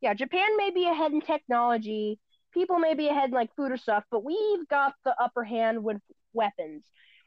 yeah, 0.00 0.14
Japan 0.14 0.56
may 0.56 0.70
be 0.70 0.86
ahead 0.86 1.12
in 1.12 1.20
technology. 1.20 2.18
People 2.52 2.78
may 2.78 2.94
be 2.94 3.08
ahead 3.08 3.30
in 3.30 3.34
like 3.34 3.54
food 3.56 3.72
or 3.72 3.76
stuff, 3.76 4.04
but 4.10 4.24
we've 4.24 4.68
got 4.68 4.94
the 5.04 5.14
upper 5.20 5.44
hand 5.44 5.82
with 5.82 5.98
weapons. 6.32 6.82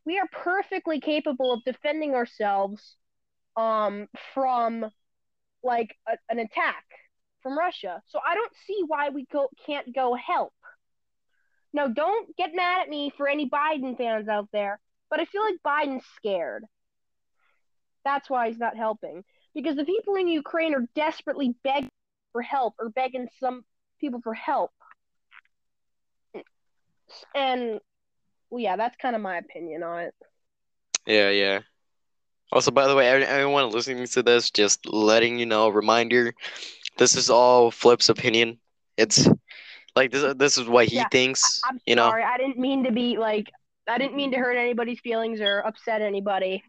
We 0.05 0.19
are 0.19 0.27
perfectly 0.31 0.99
capable 0.99 1.53
of 1.53 1.63
defending 1.65 2.15
ourselves 2.15 2.95
um 3.57 4.07
from 4.33 4.85
like 5.63 5.95
a, 6.07 6.17
an 6.29 6.39
attack 6.39 6.85
from 7.41 7.57
Russia. 7.57 8.01
So 8.07 8.19
I 8.25 8.35
don't 8.35 8.51
see 8.65 8.83
why 8.87 9.09
we 9.09 9.25
go 9.31 9.49
can't 9.65 9.93
go 9.93 10.15
help. 10.15 10.53
Now, 11.71 11.87
don't 11.87 12.35
get 12.35 12.55
mad 12.55 12.81
at 12.81 12.89
me 12.89 13.11
for 13.15 13.27
any 13.27 13.47
Biden 13.49 13.95
fans 13.95 14.27
out 14.27 14.49
there, 14.51 14.79
but 15.09 15.19
I 15.19 15.25
feel 15.25 15.43
like 15.43 15.57
Biden's 15.65 16.05
scared. 16.15 16.65
That's 18.03 18.29
why 18.29 18.47
he's 18.47 18.57
not 18.57 18.75
helping. 18.75 19.23
Because 19.53 19.75
the 19.75 19.85
people 19.85 20.15
in 20.15 20.27
Ukraine 20.27 20.73
are 20.73 20.87
desperately 20.95 21.55
begging 21.63 21.89
for 22.31 22.41
help 22.41 22.75
or 22.79 22.89
begging 22.89 23.27
some 23.39 23.63
people 23.99 24.21
for 24.21 24.33
help. 24.33 24.71
And 27.35 27.79
well, 28.49 28.61
yeah, 28.61 28.75
that's 28.75 28.95
kind 28.97 29.15
of 29.15 29.21
my 29.21 29.37
opinion 29.37 29.83
on 29.83 30.01
it. 30.01 30.13
Yeah, 31.05 31.29
yeah. 31.29 31.59
Also, 32.51 32.71
by 32.71 32.87
the 32.87 32.95
way, 32.95 33.07
every- 33.07 33.25
everyone 33.25 33.69
listening 33.69 34.05
to 34.07 34.23
this, 34.23 34.49
just 34.51 34.85
letting 34.87 35.37
you 35.39 35.45
know, 35.45 35.69
reminder, 35.69 36.33
this 36.97 37.15
is 37.15 37.29
all 37.29 37.71
Flip's 37.71 38.09
opinion. 38.09 38.59
It's 38.97 39.27
like 39.95 40.11
this. 40.11 40.33
This 40.35 40.57
is 40.57 40.67
what 40.67 40.87
he 40.87 40.97
Yeah, 40.97 41.07
thinks. 41.11 41.61
I'm 41.65 41.79
You 41.85 41.95
know. 41.95 42.07
sorry. 42.07 42.23
I 42.23 42.37
didn't 42.37 42.57
mean 42.57 42.83
to 42.85 42.91
be 42.91 43.17
like 43.17 43.51
I 43.87 43.97
didn't 43.97 44.15
mean 44.15 44.31
to 44.31 44.37
hurt 44.37 44.55
anybody's 44.57 44.99
feelings 44.99 45.41
or 45.41 45.59
upset 45.59 46.01
anybody. 46.01 46.63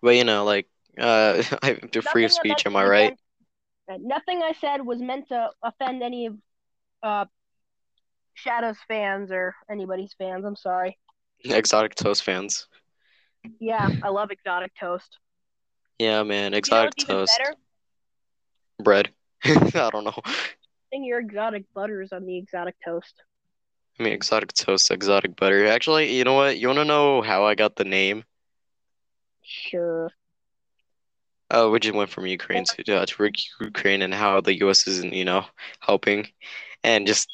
But 0.00 0.16
you 0.16 0.24
know, 0.24 0.44
like, 0.44 0.68
uh, 0.98 1.42
the 1.92 2.02
free 2.02 2.24
of 2.24 2.32
speech. 2.32 2.66
Am 2.66 2.76
I 2.76 2.84
right? 2.84 3.18
Nothing 3.88 4.42
I 4.42 4.52
said 4.52 4.84
was 4.84 5.00
meant 5.00 5.28
to 5.28 5.50
offend 5.62 6.02
any 6.02 6.26
of 6.26 6.38
uh 7.02 7.26
Shadows 8.34 8.78
fans 8.86 9.30
or 9.32 9.54
anybody's 9.70 10.12
fans. 10.14 10.44
I'm 10.44 10.56
sorry. 10.56 10.98
Exotic 11.44 11.94
Toast 11.94 12.22
fans. 12.22 12.68
Yeah, 13.60 13.90
I 14.02 14.08
love 14.10 14.30
exotic 14.30 14.72
toast. 14.78 15.18
Yeah, 15.98 16.22
man. 16.22 16.54
You 16.64 16.74
know 16.74 16.80
Exotic 16.80 16.84
what's 16.84 16.98
even 16.98 17.16
toast. 17.16 17.32
better? 17.38 17.56
Bread. 18.78 19.10
I 19.44 19.88
don't 19.90 20.04
know. 20.04 20.14
Putting 20.90 21.04
your 21.04 21.20
exotic 21.20 21.64
butters 21.74 22.12
on 22.12 22.26
the 22.26 22.36
exotic 22.38 22.76
toast. 22.84 23.22
I 23.98 24.02
mean, 24.02 24.12
exotic 24.12 24.52
toast, 24.52 24.90
exotic 24.90 25.36
butter. 25.36 25.66
Actually, 25.66 26.16
you 26.16 26.24
know 26.24 26.34
what? 26.34 26.58
You 26.58 26.68
want 26.68 26.78
to 26.80 26.84
know 26.84 27.22
how 27.22 27.44
I 27.44 27.54
got 27.54 27.76
the 27.76 27.84
name? 27.84 28.24
Sure. 29.42 30.10
Uh, 31.52 31.68
we 31.70 31.78
just 31.78 31.94
went 31.94 32.08
from 32.08 32.26
Ukraine 32.26 32.64
to, 32.64 32.96
uh, 32.96 33.04
to 33.04 33.30
Ukraine 33.60 34.00
and 34.00 34.14
how 34.14 34.40
the 34.40 34.58
U.S. 34.60 34.86
isn't, 34.86 35.12
you 35.12 35.26
know, 35.26 35.44
helping, 35.80 36.28
and 36.82 37.06
just 37.06 37.28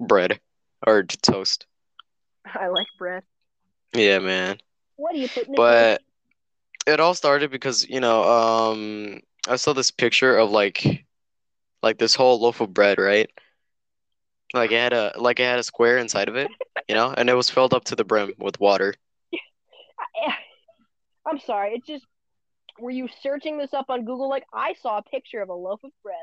bread 0.00 0.40
or 0.84 1.04
toast. 1.04 1.66
I 2.44 2.66
like 2.66 2.88
bread. 2.98 3.22
Yeah, 3.94 4.18
man. 4.18 4.58
What 4.96 5.12
do 5.14 5.20
you 5.20 5.28
put? 5.28 5.46
But 5.54 6.02
it 6.88 6.98
all 6.98 7.14
started 7.14 7.52
because, 7.52 7.88
you 7.88 8.00
know, 8.00 8.24
um, 8.24 9.20
I 9.46 9.54
saw 9.54 9.72
this 9.72 9.92
picture 9.92 10.36
of 10.36 10.50
like, 10.50 11.06
like 11.84 11.98
this 11.98 12.16
whole 12.16 12.40
loaf 12.40 12.60
of 12.60 12.74
bread, 12.74 12.98
right? 12.98 13.30
Like 14.54 14.72
it 14.72 14.78
had 14.78 14.92
a 14.92 15.12
like 15.16 15.38
it 15.38 15.44
had 15.44 15.60
a 15.60 15.62
square 15.62 15.98
inside 15.98 16.28
of 16.28 16.36
it, 16.36 16.50
you 16.88 16.94
know, 16.94 17.14
and 17.16 17.30
it 17.30 17.34
was 17.34 17.48
filled 17.48 17.72
up 17.74 17.84
to 17.84 17.96
the 17.96 18.04
brim 18.04 18.32
with 18.38 18.58
water. 18.58 18.94
I'm 21.26 21.38
sorry. 21.38 21.74
It's 21.74 21.86
just 21.86 22.04
were 22.82 22.90
you 22.90 23.08
searching 23.22 23.56
this 23.56 23.72
up 23.72 23.86
on 23.88 24.04
Google? 24.04 24.28
Like 24.28 24.44
I 24.52 24.74
saw 24.82 24.98
a 24.98 25.02
picture 25.02 25.40
of 25.40 25.48
a 25.48 25.54
loaf 25.54 25.80
of 25.84 25.92
bread. 26.02 26.16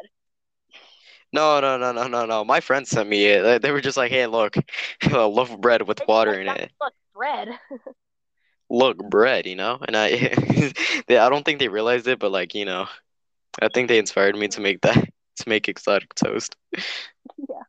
No, 1.32 1.60
no, 1.62 1.78
no, 1.78 1.92
no, 1.92 2.08
no, 2.08 2.26
no. 2.26 2.44
My 2.44 2.60
friends 2.60 2.90
sent 2.90 3.08
me 3.08 3.26
it. 3.26 3.62
They- 3.62 3.72
were 3.72 3.82
just 3.82 3.98
like, 3.98 4.12
"Hey, 4.12 4.28
look, 4.28 4.56
a 5.12 5.26
loaf 5.26 5.52
of 5.52 5.62
bread 5.62 5.88
with 5.88 6.02
water 6.08 6.44
like, 6.44 6.58
in 6.58 6.64
it. 6.64 6.72
Look, 6.82 6.94
bread. 7.16 7.48
Look, 8.70 8.98
bread, 9.10 9.46
you 9.48 9.56
know." 9.56 9.80
And 9.88 9.96
I, 9.96 10.10
they, 11.08 11.18
I 11.18 11.30
don't 11.30 11.46
think 11.46 11.60
they 11.60 11.70
realized 11.70 12.08
it, 12.08 12.20
but 12.20 12.32
like, 12.32 12.54
you 12.54 12.66
know, 12.66 12.88
I 13.62 13.70
think 13.74 13.88
they 13.88 14.00
inspired 14.00 14.36
me 14.36 14.50
to 14.50 14.62
make 14.62 14.82
that, 14.82 14.98
to 15.38 15.50
make 15.50 15.70
exotic 15.70 16.14
toast. 16.16 16.56
Yeah. 17.38 17.64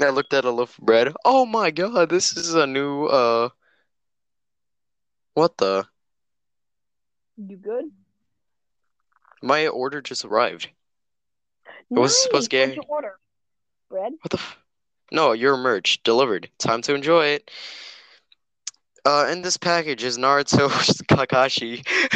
I 0.00 0.10
looked 0.10 0.32
at 0.32 0.44
a 0.44 0.50
loaf 0.50 0.78
of 0.78 0.84
bread. 0.84 1.12
Oh 1.24 1.44
my 1.44 1.70
God, 1.70 2.08
this 2.08 2.36
is 2.36 2.54
a 2.54 2.66
new 2.66 3.06
uh. 3.06 3.50
What 5.34 5.56
the? 5.58 5.84
You 7.36 7.56
good? 7.56 7.84
My 9.42 9.66
order 9.66 10.00
just 10.00 10.24
arrived. 10.24 10.68
It 11.90 11.98
was 11.98 12.20
supposed 12.22 12.50
to 12.50 12.56
get- 12.56 12.78
order? 12.88 13.18
Bread? 13.90 14.12
What 14.22 14.30
the? 14.30 14.38
F- 14.38 14.58
no, 15.12 15.32
your 15.32 15.56
merch 15.56 16.02
delivered. 16.02 16.50
Time 16.58 16.82
to 16.82 16.94
enjoy 16.94 17.26
it. 17.26 17.50
Uh, 19.04 19.28
in 19.30 19.42
this 19.42 19.56
package 19.56 20.02
is 20.02 20.16
Naruto's 20.16 21.02
Kakashi. 21.08 21.86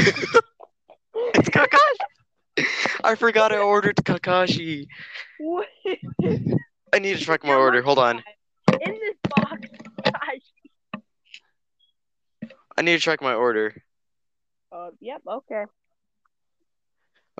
it's 1.15 1.49
Kakashi. 1.51 2.67
I 3.05 3.15
forgot 3.15 3.53
I 3.53 3.59
ordered 3.59 3.97
Kakashi. 3.97 4.87
What? 5.39 5.69
I 6.93 6.99
need 6.99 7.19
to 7.19 7.25
track 7.25 7.45
my 7.45 7.55
order. 7.55 7.83
Hold 7.83 7.99
on. 7.99 8.23
In 8.73 8.95
this 8.95 9.15
box. 9.29 9.69
Gosh. 10.05 12.51
I 12.77 12.83
need 12.83 12.97
to 12.97 13.01
track 13.01 13.21
my 13.21 13.35
order. 13.35 13.75
Uh, 14.71 14.91
yep. 15.01 15.23
Okay. 15.27 15.65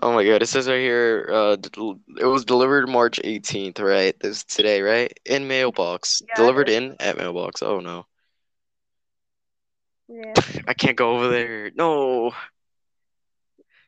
Oh 0.01 0.13
my 0.13 0.25
god, 0.25 0.43
it 0.43 0.47
says 0.47 0.69
right 0.69 0.79
here, 0.79 1.29
uh, 1.33 1.57
it 2.21 2.25
was 2.25 2.45
delivered 2.45 2.89
March 2.89 3.21
18th, 3.25 3.81
right? 3.81 4.19
This 4.21 4.45
today, 4.45 4.81
right? 4.81 5.13
In 5.25 5.49
mailbox. 5.49 6.23
Yeah, 6.29 6.37
Delivered 6.37 6.69
in 6.69 6.97
at 7.01 7.19
mailbox. 7.19 7.63
Oh 7.63 7.81
no. 7.81 8.07
Yeah. 10.09 10.35
I 10.69 10.75
can't 10.75 10.97
go 10.97 11.17
over 11.17 11.29
there. 11.29 11.71
No. 11.75 12.33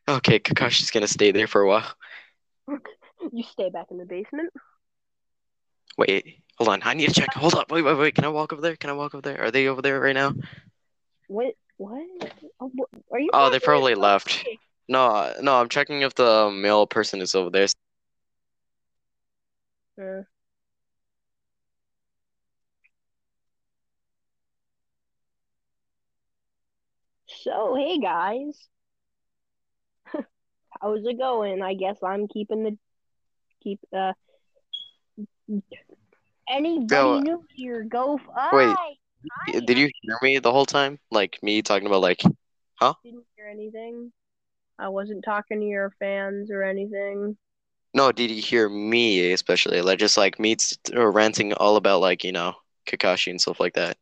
Okay, 0.09 0.40
Kakashi's 0.40 0.90
gonna 0.90 1.06
stay 1.06 1.30
there 1.30 1.47
for 1.47 1.62
a 1.62 1.68
while. 1.68 1.87
You 3.32 3.42
stay 3.42 3.68
back 3.68 3.88
in 3.90 3.99
the 3.99 4.06
basement. 4.06 4.50
Wait, 5.99 6.38
hold 6.56 6.70
on. 6.70 6.80
I 6.85 6.94
need 6.94 7.09
to 7.09 7.12
check. 7.12 7.35
Hold 7.35 7.54
up. 7.54 7.70
Wait, 7.70 7.82
wait, 7.82 7.99
wait. 7.99 8.14
Can 8.14 8.25
I 8.25 8.28
walk 8.28 8.54
over 8.54 8.62
there? 8.62 8.76
Can 8.76 8.88
I 8.88 8.94
walk 8.94 9.14
over 9.14 9.20
there? 9.20 9.44
Are 9.44 9.50
they 9.50 9.66
over 9.66 9.82
there 9.82 10.00
right 10.00 10.14
now? 10.14 10.32
What? 11.28 11.54
What? 11.80 12.04
Oh, 12.60 12.70
are 13.10 13.18
you? 13.18 13.30
Oh, 13.32 13.49
they 13.49 13.58
probably 13.58 13.94
left. 13.94 14.46
No, 14.87 15.32
no, 15.40 15.54
I'm 15.54 15.70
checking 15.70 16.02
if 16.02 16.14
the 16.14 16.50
male 16.50 16.87
person 16.87 17.22
is 17.22 17.34
over 17.34 17.49
there. 17.49 17.68
So, 27.26 27.76
hey 27.76 27.99
guys. 27.99 28.68
How's 30.82 31.06
it 31.06 31.18
going? 31.18 31.62
I 31.62 31.72
guess 31.72 31.96
I'm 32.04 32.28
keeping 32.28 32.62
the 32.62 32.78
keep 33.62 33.80
uh 33.96 34.12
anybody 36.46 36.94
Yo, 36.94 37.20
new 37.20 37.44
here 37.54 37.84
go 37.84 38.16
f- 38.16 38.52
wait. 38.52 38.76
Hi. 39.28 39.60
Did 39.60 39.78
you 39.78 39.90
hear 40.02 40.16
me 40.22 40.38
the 40.38 40.52
whole 40.52 40.66
time? 40.66 40.98
Like 41.10 41.38
me 41.42 41.62
talking 41.62 41.86
about 41.86 42.00
like, 42.00 42.22
huh? 42.76 42.94
didn't 43.04 43.24
hear 43.36 43.46
anything. 43.48 44.12
I 44.78 44.88
wasn't 44.88 45.24
talking 45.24 45.60
to 45.60 45.66
your 45.66 45.92
fans 45.98 46.50
or 46.50 46.62
anything. 46.62 47.36
no, 47.94 48.12
did 48.12 48.30
you 48.30 48.40
hear 48.40 48.68
me 48.68 49.32
especially? 49.32 49.82
Like 49.82 49.98
just 49.98 50.16
like 50.16 50.38
me 50.38 50.56
or 50.94 51.10
ranting 51.12 51.52
all 51.54 51.76
about 51.76 52.00
like, 52.00 52.24
you 52.24 52.32
know, 52.32 52.54
Kakashi 52.86 53.30
and 53.30 53.40
stuff 53.40 53.60
like 53.60 53.74
that. 53.74 53.98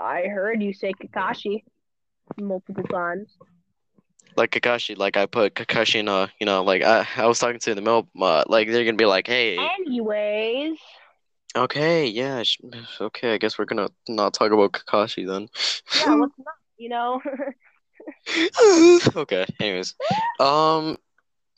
I 0.00 0.22
heard 0.22 0.62
you 0.62 0.72
say 0.72 0.92
Kakashi 0.92 1.64
multiple 2.40 2.84
times. 2.84 3.36
Like 4.36 4.52
Kakashi, 4.52 4.96
like 4.96 5.16
I 5.16 5.26
put 5.26 5.54
Kakashi 5.54 5.96
in 5.96 6.08
a, 6.08 6.30
you 6.38 6.46
know, 6.46 6.62
like 6.62 6.82
I, 6.82 7.06
I 7.16 7.26
was 7.26 7.38
talking 7.38 7.58
to 7.60 7.74
the 7.74 7.80
middle, 7.82 8.08
uh, 8.20 8.44
like 8.46 8.68
they're 8.68 8.84
gonna 8.84 8.96
be 8.96 9.04
like, 9.04 9.26
hey, 9.26 9.58
Anyways, 9.58 10.78
okay, 11.56 12.06
yeah, 12.06 12.42
sh- 12.42 12.60
okay, 13.00 13.34
I 13.34 13.38
guess 13.38 13.58
we're 13.58 13.64
gonna 13.64 13.88
not 14.08 14.34
talk 14.34 14.52
about 14.52 14.72
Kakashi 14.72 15.26
then. 15.26 15.48
yeah, 16.00 16.14
let's 16.14 16.34
not, 16.38 16.54
you 16.78 16.88
know. 16.88 17.20
Okay, 19.16 19.46
anyways, 19.60 19.94
um, 20.40 20.96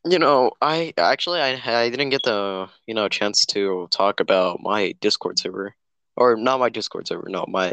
you 0.04 0.18
know, 0.18 0.50
I 0.60 0.92
actually 0.98 1.40
I 1.40 1.60
I 1.64 1.88
didn't 1.90 2.10
get 2.10 2.22
the, 2.24 2.68
you 2.86 2.94
know, 2.94 3.08
chance 3.08 3.46
to 3.46 3.88
talk 3.90 4.20
about 4.20 4.60
my 4.60 4.94
Discord 5.00 5.38
server, 5.38 5.74
or 6.16 6.36
not 6.36 6.60
my 6.60 6.68
Discord 6.68 7.06
server, 7.08 7.28
no, 7.28 7.44
my 7.48 7.72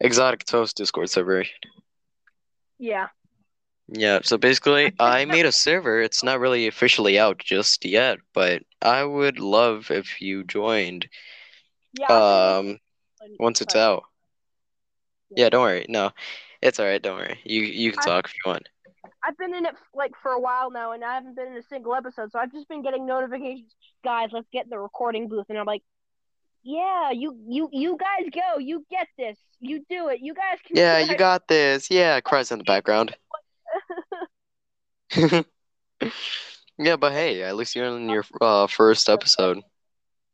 Exotic 0.00 0.44
Toast 0.44 0.76
Discord 0.76 1.10
server. 1.10 1.44
yeah. 2.78 3.08
Yeah, 3.92 4.20
so 4.22 4.38
basically, 4.38 4.92
I 5.00 5.24
made 5.24 5.46
a 5.46 5.52
server. 5.52 6.00
It's 6.00 6.22
not 6.22 6.38
really 6.38 6.68
officially 6.68 7.18
out 7.18 7.38
just 7.38 7.84
yet, 7.84 8.18
but 8.32 8.62
I 8.80 9.02
would 9.02 9.40
love 9.40 9.90
if 9.90 10.20
you 10.20 10.44
joined 10.44 11.08
Yeah. 11.98 12.58
Um 12.58 12.78
once 13.38 13.60
it's 13.60 13.74
out. 13.74 14.04
Yeah, 15.36 15.48
don't 15.48 15.62
worry. 15.62 15.86
No, 15.88 16.10
it's 16.60 16.80
all 16.80 16.86
right. 16.86 17.02
Don't 17.02 17.16
worry. 17.18 17.38
You 17.44 17.62
you 17.62 17.92
can 17.92 18.00
talk 18.00 18.26
if 18.26 18.32
you 18.34 18.50
want. 18.50 18.68
I've 19.22 19.36
been 19.36 19.54
in 19.54 19.66
it 19.66 19.74
like 19.94 20.12
for 20.22 20.32
a 20.32 20.40
while 20.40 20.70
now, 20.70 20.92
and 20.92 21.04
I 21.04 21.14
haven't 21.14 21.36
been 21.36 21.48
in 21.48 21.56
a 21.56 21.62
single 21.62 21.94
episode, 21.94 22.32
so 22.32 22.38
I've 22.38 22.52
just 22.52 22.68
been 22.68 22.82
getting 22.82 23.06
notifications. 23.06 23.74
Guys, 24.02 24.30
let's 24.32 24.48
get 24.52 24.64
in 24.64 24.70
the 24.70 24.78
recording 24.78 25.28
booth, 25.28 25.46
and 25.48 25.58
I'm 25.58 25.66
like, 25.66 25.82
yeah, 26.62 27.10
you 27.10 27.36
you 27.46 27.68
you 27.72 27.96
guys 27.98 28.28
go, 28.32 28.58
you 28.58 28.84
get 28.90 29.08
this, 29.18 29.38
you 29.60 29.84
do 29.88 30.08
it, 30.08 30.20
you 30.20 30.34
guys 30.34 30.58
can. 30.66 30.76
Yeah, 30.76 30.98
you 30.98 31.16
got 31.16 31.48
this. 31.48 31.90
Yeah, 31.90 32.20
cries 32.24 32.50
in 32.50 32.58
the 32.58 32.64
background. 32.64 33.16
Yeah, 36.82 36.96
but 36.96 37.12
hey, 37.12 37.42
at 37.42 37.56
least 37.56 37.76
you're 37.76 37.94
in 37.94 38.08
your 38.08 38.24
uh 38.40 38.66
first 38.66 39.10
episode. 39.10 39.60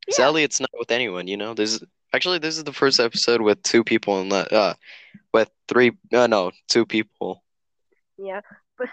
Yeah. 0.08 0.14
Sadly, 0.14 0.42
it's 0.42 0.60
not 0.60 0.70
with 0.78 0.90
anyone, 0.90 1.26
you 1.26 1.36
know. 1.36 1.54
This 1.54 1.74
is 1.74 1.84
actually 2.12 2.38
this 2.38 2.56
is 2.56 2.64
the 2.64 2.72
first 2.72 3.00
episode 3.00 3.40
with 3.40 3.62
two 3.62 3.82
people 3.84 4.20
and 4.20 4.30
that 4.32 4.52
uh 4.52 4.74
with 5.32 5.50
three 5.68 5.92
uh, 6.12 6.26
no, 6.26 6.52
two 6.68 6.86
people. 6.86 7.42
Yeah, 8.18 8.40
but 8.78 8.88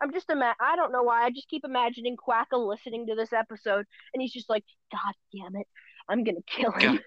I'm 0.00 0.12
just 0.12 0.28
ima- 0.30 0.56
I 0.60 0.76
don't 0.76 0.92
know 0.92 1.02
why. 1.02 1.24
I 1.24 1.30
just 1.30 1.48
keep 1.48 1.64
imagining 1.64 2.16
Quackle 2.16 2.68
listening 2.68 3.06
to 3.06 3.14
this 3.14 3.32
episode, 3.32 3.86
and 4.12 4.20
he's 4.20 4.32
just 4.32 4.50
like, 4.50 4.64
God 4.92 5.14
damn 5.32 5.56
it, 5.56 5.66
I'm 6.08 6.24
gonna 6.24 6.42
kill 6.46 6.72
him. 6.72 7.00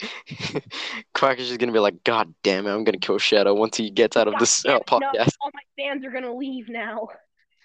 Quack 1.15 1.39
is 1.39 1.49
just 1.49 1.61
gonna 1.61 1.73
be 1.73 1.79
like, 1.79 2.03
God 2.05 2.35
damn 2.43 2.67
it, 2.67 2.73
I'm 2.73 2.85
gonna 2.85 2.99
kill 2.99 3.19
Shadow 3.19 3.55
once 3.55 3.77
he 3.77 3.91
gets 3.91 4.17
out 4.17 4.29
of 4.29 4.35
God 4.35 4.41
this 4.41 4.65
uh, 4.67 4.77
it, 4.77 4.83
no, 4.91 4.99
podcast. 4.99 5.33
all 5.41 5.51
my 5.53 5.63
fans 5.79 6.05
are 6.05 6.11
gonna 6.11 6.35
leave 6.35 6.69
now. 6.69 7.09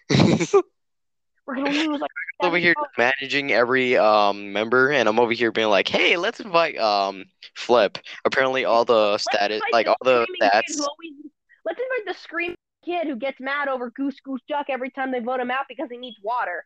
We're 1.45 1.55
gonna 1.55 1.69
lose 1.69 2.01
like 2.01 2.09
over 2.43 2.57
here 2.57 2.73
managing 2.97 3.51
every 3.51 3.97
um 3.97 4.51
member, 4.51 4.91
and 4.91 5.07
I'm 5.07 5.19
over 5.19 5.31
here 5.31 5.51
being 5.51 5.69
like, 5.69 5.87
hey, 5.87 6.17
let's 6.17 6.39
invite 6.39 6.77
um 6.77 7.25
Flip. 7.55 7.97
Apparently, 8.25 8.65
all 8.65 8.85
the 8.85 9.17
status, 9.17 9.61
like 9.71 9.87
all 9.87 9.97
the 10.03 10.25
stats. 10.41 10.79
always- 10.79 11.31
let's 11.65 11.79
invite 11.79 12.05
the 12.07 12.13
screaming 12.21 12.55
kid 12.83 13.07
who 13.07 13.15
gets 13.15 13.39
mad 13.39 13.67
over 13.67 13.89
Goose 13.91 14.19
Goose 14.23 14.41
Duck 14.47 14.67
every 14.69 14.91
time 14.91 15.11
they 15.11 15.19
vote 15.19 15.39
him 15.39 15.51
out 15.51 15.65
because 15.67 15.87
he 15.89 15.97
needs 15.97 16.17
water. 16.21 16.65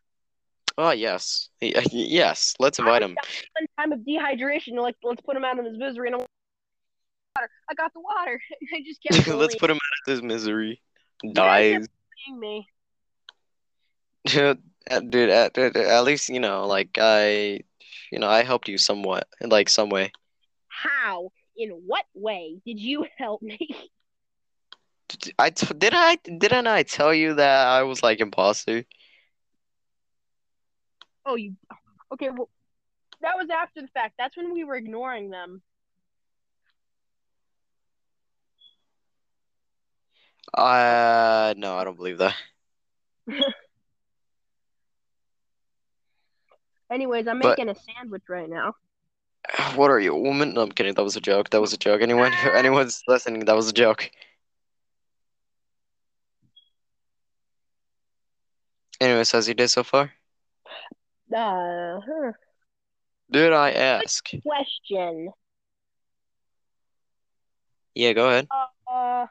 Oh 0.78 0.92
yes, 0.92 1.48
yes. 1.60 2.54
Let's 2.58 2.78
invite 2.78 3.02
him. 3.02 3.16
One 3.58 3.66
time 3.78 3.92
of 3.92 4.00
dehydration, 4.00 4.80
like 4.80 4.96
let's 5.02 5.20
put 5.20 5.36
him 5.36 5.44
out 5.44 5.58
of 5.58 5.64
his 5.64 5.76
misery 5.76 6.08
and 6.08 6.16
I'm 6.16 6.20
water. 7.36 7.50
I 7.70 7.74
got 7.74 7.92
the 7.92 8.00
water. 8.00 8.40
I 8.74 8.82
just 8.84 9.02
kept 9.02 9.26
Let's 9.36 9.56
put 9.56 9.70
him 9.70 9.76
out 9.76 10.08
of 10.08 10.12
his 10.12 10.22
misery. 10.22 10.80
Dies. 11.32 11.86
me. 12.38 12.66
Dude, 14.88 14.92
uh, 14.92 15.00
dude, 15.00 15.30
uh, 15.30 15.48
dude, 15.50 15.76
at 15.76 16.04
least 16.04 16.28
you 16.28 16.40
know, 16.40 16.66
like 16.66 16.98
I, 17.00 17.60
you 18.10 18.18
know, 18.18 18.28
I 18.28 18.42
helped 18.42 18.68
you 18.68 18.78
somewhat, 18.78 19.28
in 19.40 19.50
like 19.50 19.68
some 19.68 19.90
way. 19.90 20.12
How? 20.68 21.32
In 21.56 21.70
what 21.86 22.06
way 22.14 22.60
did 22.64 22.80
you 22.80 23.06
help 23.18 23.42
me? 23.42 23.58
Did 25.08 25.34
I 25.38 25.50
t- 25.50 25.74
did 25.76 25.92
I 25.94 26.16
didn't 26.16 26.66
I 26.66 26.82
tell 26.82 27.12
you 27.12 27.34
that 27.34 27.66
I 27.66 27.82
was 27.82 28.02
like 28.02 28.20
imposter? 28.20 28.84
Oh, 31.26 31.36
you. 31.36 31.54
Okay, 32.12 32.30
well, 32.30 32.48
that 33.20 33.36
was 33.36 33.48
after 33.50 33.82
the 33.82 33.88
fact. 33.88 34.14
That's 34.18 34.36
when 34.36 34.52
we 34.52 34.64
were 34.64 34.76
ignoring 34.76 35.30
them. 35.30 35.62
Uh, 40.56 41.54
no, 41.56 41.76
I 41.76 41.84
don't 41.84 41.96
believe 41.96 42.18
that. 42.18 42.34
Anyways, 46.90 47.26
I'm 47.28 47.38
But- 47.38 47.58
making 47.58 47.68
a 47.70 47.74
sandwich 47.74 48.24
right 48.28 48.48
now. 48.48 48.74
What 49.74 49.90
are 49.90 49.98
you, 49.98 50.14
a 50.14 50.18
woman? 50.18 50.52
No, 50.54 50.60
I'm 50.62 50.70
kidding. 50.72 50.94
That 50.94 51.02
was 51.02 51.16
a 51.16 51.20
joke. 51.20 51.50
That 51.50 51.60
was 51.60 51.72
a 51.72 51.78
joke. 51.78 52.02
Anyone, 52.02 52.32
anyone's 52.54 53.02
listening, 53.08 53.44
that 53.46 53.56
was 53.56 53.68
a 53.70 53.72
joke. 53.72 54.10
Anyways, 59.00 59.32
how's 59.32 59.48
your 59.48 59.54
day 59.54 59.66
so 59.66 59.82
far? 59.82 60.12
Uh, 61.34 62.00
huh. 62.06 62.32
Did 63.30 63.52
I 63.52 63.70
ask? 63.70 64.28
question. 64.42 65.30
Yeah, 67.94 68.12
go 68.12 68.28
ahead. 68.28 68.46
Uh, 68.92 69.26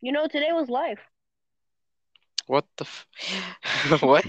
you 0.00 0.12
know, 0.12 0.26
today 0.26 0.52
was 0.52 0.68
life. 0.68 0.98
What 2.46 2.66
the 2.76 2.84
f- 2.84 3.06
What? 4.02 4.26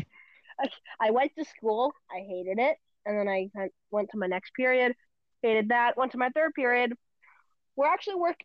I 0.99 1.11
went 1.11 1.31
to 1.37 1.45
school. 1.45 1.93
I 2.11 2.19
hated 2.19 2.59
it, 2.59 2.77
and 3.05 3.17
then 3.17 3.27
I 3.27 3.49
went- 3.91 4.09
to 4.11 4.17
my 4.17 4.27
next 4.27 4.53
period. 4.53 4.95
Hated 5.41 5.69
that. 5.69 5.97
Went 5.97 6.11
to 6.13 6.17
my 6.17 6.29
third 6.29 6.53
period. 6.53 6.93
we're 7.75 7.87
actually 7.87 8.15
work 8.15 8.39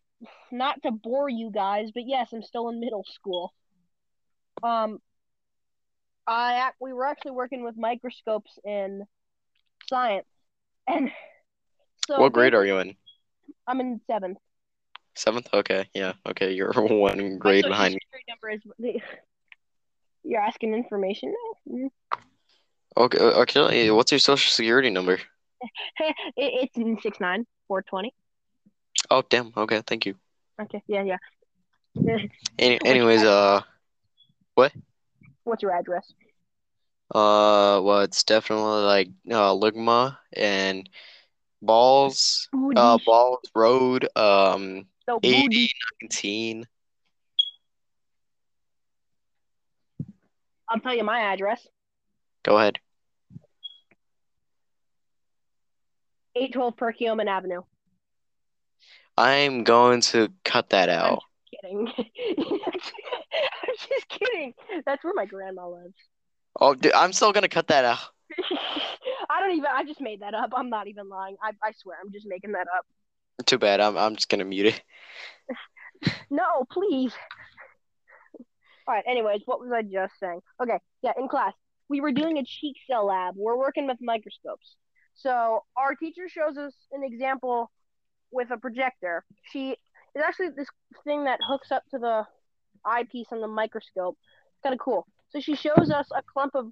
not 0.51 0.81
to 0.83 0.91
bore 0.91 1.29
you 1.29 1.51
guys, 1.51 1.91
but 1.93 2.03
yes, 2.05 2.33
I'm 2.33 2.41
still 2.41 2.67
in 2.69 2.79
middle 2.79 3.05
school. 3.07 3.53
Um, 4.63 4.99
I 6.27 6.71
we 6.79 6.93
were 6.93 7.05
actually 7.05 7.31
working 7.31 7.63
with 7.63 7.77
microscopes 7.77 8.57
in 8.65 9.05
science, 9.87 10.27
and 10.87 11.11
so 12.07 12.19
What 12.19 12.33
grade 12.33 12.53
are 12.53 12.65
you 12.65 12.79
in? 12.79 12.95
I'm 13.67 13.79
in 13.79 14.01
seventh. 14.07 14.39
Seventh? 15.15 15.47
Okay, 15.53 15.87
yeah. 15.93 16.13
Okay, 16.27 16.53
you're 16.53 16.71
one 16.73 17.37
grade 17.37 17.65
behind 17.65 17.93
me. 17.93 17.99
number 18.27 18.49
is. 18.49 19.01
You're 20.23 20.41
asking 20.41 20.73
information 20.73 21.33
now. 21.33 21.73
Mm. 21.75 21.89
Okay, 22.97 23.17
uh, 23.17 23.41
okay. 23.41 23.91
What's 23.91 24.11
your 24.11 24.19
social 24.19 24.51
security 24.51 24.89
number? 24.89 25.13
it, 25.99 26.69
it's 26.75 27.03
six 27.03 27.19
nine 27.19 27.45
four 27.67 27.81
twenty. 27.81 28.13
Oh, 29.09 29.23
damn. 29.29 29.53
Okay, 29.55 29.81
thank 29.85 30.05
you. 30.05 30.15
Okay, 30.61 30.83
yeah, 30.87 31.03
yeah. 31.03 31.17
Any, 32.59 32.79
anyways, 32.85 33.23
uh, 33.23 33.61
what? 34.55 34.73
What's 35.43 35.63
your 35.63 35.71
address? 35.71 36.13
uh, 37.15 37.81
well, 37.81 38.01
it's 38.01 38.23
definitely 38.23 38.83
like 38.83 39.09
uh, 39.31 39.53
Ligma 39.53 40.17
and 40.33 40.89
Balls, 41.61 42.47
Booty. 42.51 42.77
uh, 42.77 42.97
Balls 43.05 43.39
Road, 43.55 44.07
um, 44.15 44.85
so 45.05 45.19
80, 45.23 45.69
booty. 46.01 46.63
I'll 50.69 50.79
tell 50.79 50.95
you 50.95 51.03
my 51.03 51.19
address. 51.19 51.67
Go 52.43 52.57
ahead. 52.57 52.79
Eight 56.35 56.53
twelve 56.53 56.75
Perkiomen 56.75 57.27
Avenue. 57.27 57.61
I'm 59.17 59.63
going 59.63 60.01
to 60.01 60.29
cut 60.45 60.69
that 60.69 60.87
out. 60.89 61.23
I'm 61.63 61.87
Kidding. 61.87 61.93
I'm 61.97 63.75
just 63.89 64.07
kidding. 64.07 64.53
That's 64.85 65.03
where 65.03 65.13
my 65.13 65.25
grandma 65.25 65.67
lives. 65.67 65.95
Oh, 66.59 66.73
dude, 66.73 66.93
I'm 66.93 67.11
still 67.11 67.33
gonna 67.33 67.49
cut 67.49 67.67
that 67.67 67.83
out. 67.85 67.99
I 69.29 69.39
don't 69.41 69.51
even. 69.51 69.69
I 69.73 69.83
just 69.83 69.99
made 69.99 70.21
that 70.21 70.33
up. 70.33 70.51
I'm 70.55 70.69
not 70.69 70.87
even 70.87 71.09
lying. 71.09 71.35
I 71.43 71.51
I 71.63 71.71
swear. 71.73 71.97
I'm 72.03 72.11
just 72.11 72.27
making 72.27 72.53
that 72.53 72.67
up. 72.77 72.85
Too 73.45 73.57
bad. 73.57 73.79
I'm 73.79 73.97
I'm 73.97 74.15
just 74.15 74.29
gonna 74.29 74.45
mute 74.45 74.67
it. 74.67 74.81
No, 76.29 76.63
please. 76.71 77.11
All 78.89 78.95
right. 78.95 79.03
Anyways, 79.07 79.41
what 79.45 79.61
was 79.61 79.71
I 79.71 79.83
just 79.83 80.13
saying? 80.19 80.39
Okay. 80.59 80.79
Yeah, 81.03 81.11
in 81.15 81.27
class, 81.27 81.53
we 81.89 82.01
were 82.01 82.11
doing 82.11 82.39
a 82.39 82.43
cheek 82.43 82.75
cell 82.89 83.05
lab. 83.05 83.35
We're 83.37 83.55
working 83.55 83.85
with 83.85 83.97
microscopes. 84.01 84.77
So 85.13 85.63
our 85.77 85.93
teacher 85.93 86.27
shows 86.27 86.57
us 86.57 86.73
an 86.91 87.03
example 87.03 87.69
with 88.31 88.49
a 88.49 88.57
projector. 88.57 89.23
She 89.51 89.71
is 90.15 90.23
actually 90.25 90.49
this 90.57 90.67
thing 91.03 91.25
that 91.25 91.39
hooks 91.47 91.71
up 91.71 91.83
to 91.91 91.99
the 91.99 92.25
eyepiece 92.83 93.27
on 93.31 93.41
the 93.41 93.47
microscope. 93.47 94.17
It's 94.53 94.63
kind 94.63 94.73
of 94.73 94.79
cool. 94.79 95.05
So 95.29 95.39
she 95.39 95.55
shows 95.55 95.91
us 95.93 96.07
a 96.15 96.23
clump 96.23 96.55
of. 96.55 96.71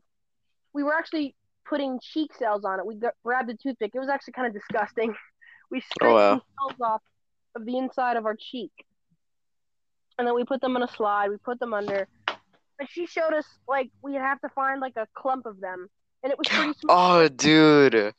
We 0.74 0.82
were 0.82 0.96
actually 0.96 1.36
putting 1.70 2.00
cheek 2.02 2.32
cells 2.34 2.66
on 2.66 2.80
it. 2.80 2.86
We 2.88 2.96
got, 2.96 3.14
grabbed 3.24 3.52
a 3.52 3.56
toothpick. 3.56 3.92
It 3.94 4.00
was 4.00 4.10
actually 4.10 4.34
kind 4.34 4.48
of 4.48 4.54
disgusting. 4.54 5.14
We 5.70 5.82
scraped 5.82 6.14
oh, 6.14 6.16
wow. 6.16 6.42
cells 6.70 6.80
off 6.82 7.02
of 7.54 7.66
the 7.66 7.78
inside 7.78 8.16
of 8.16 8.26
our 8.26 8.38
cheek 8.40 8.72
and 10.18 10.28
then 10.28 10.36
we 10.36 10.44
put 10.44 10.62
them 10.62 10.76
on 10.76 10.84
a 10.84 10.88
slide. 10.88 11.30
We 11.30 11.38
put 11.38 11.60
them 11.60 11.74
under. 11.74 12.08
And 12.80 12.88
she 12.90 13.08
showed 13.08 13.34
us 13.34 13.46
like 13.68 13.90
we 14.04 14.16
have 14.16 14.40
to 14.42 14.50
find 14.50 14.80
like 14.80 14.94
a 14.98 15.08
clump 15.16 15.46
of 15.46 15.60
them, 15.60 15.88
and 16.24 16.32
it 16.32 16.38
was 16.38 16.48
pretty 16.48 16.70
oh, 16.70 16.74
small. 16.82 17.20
Oh, 17.20 17.28
dude, 17.28 18.14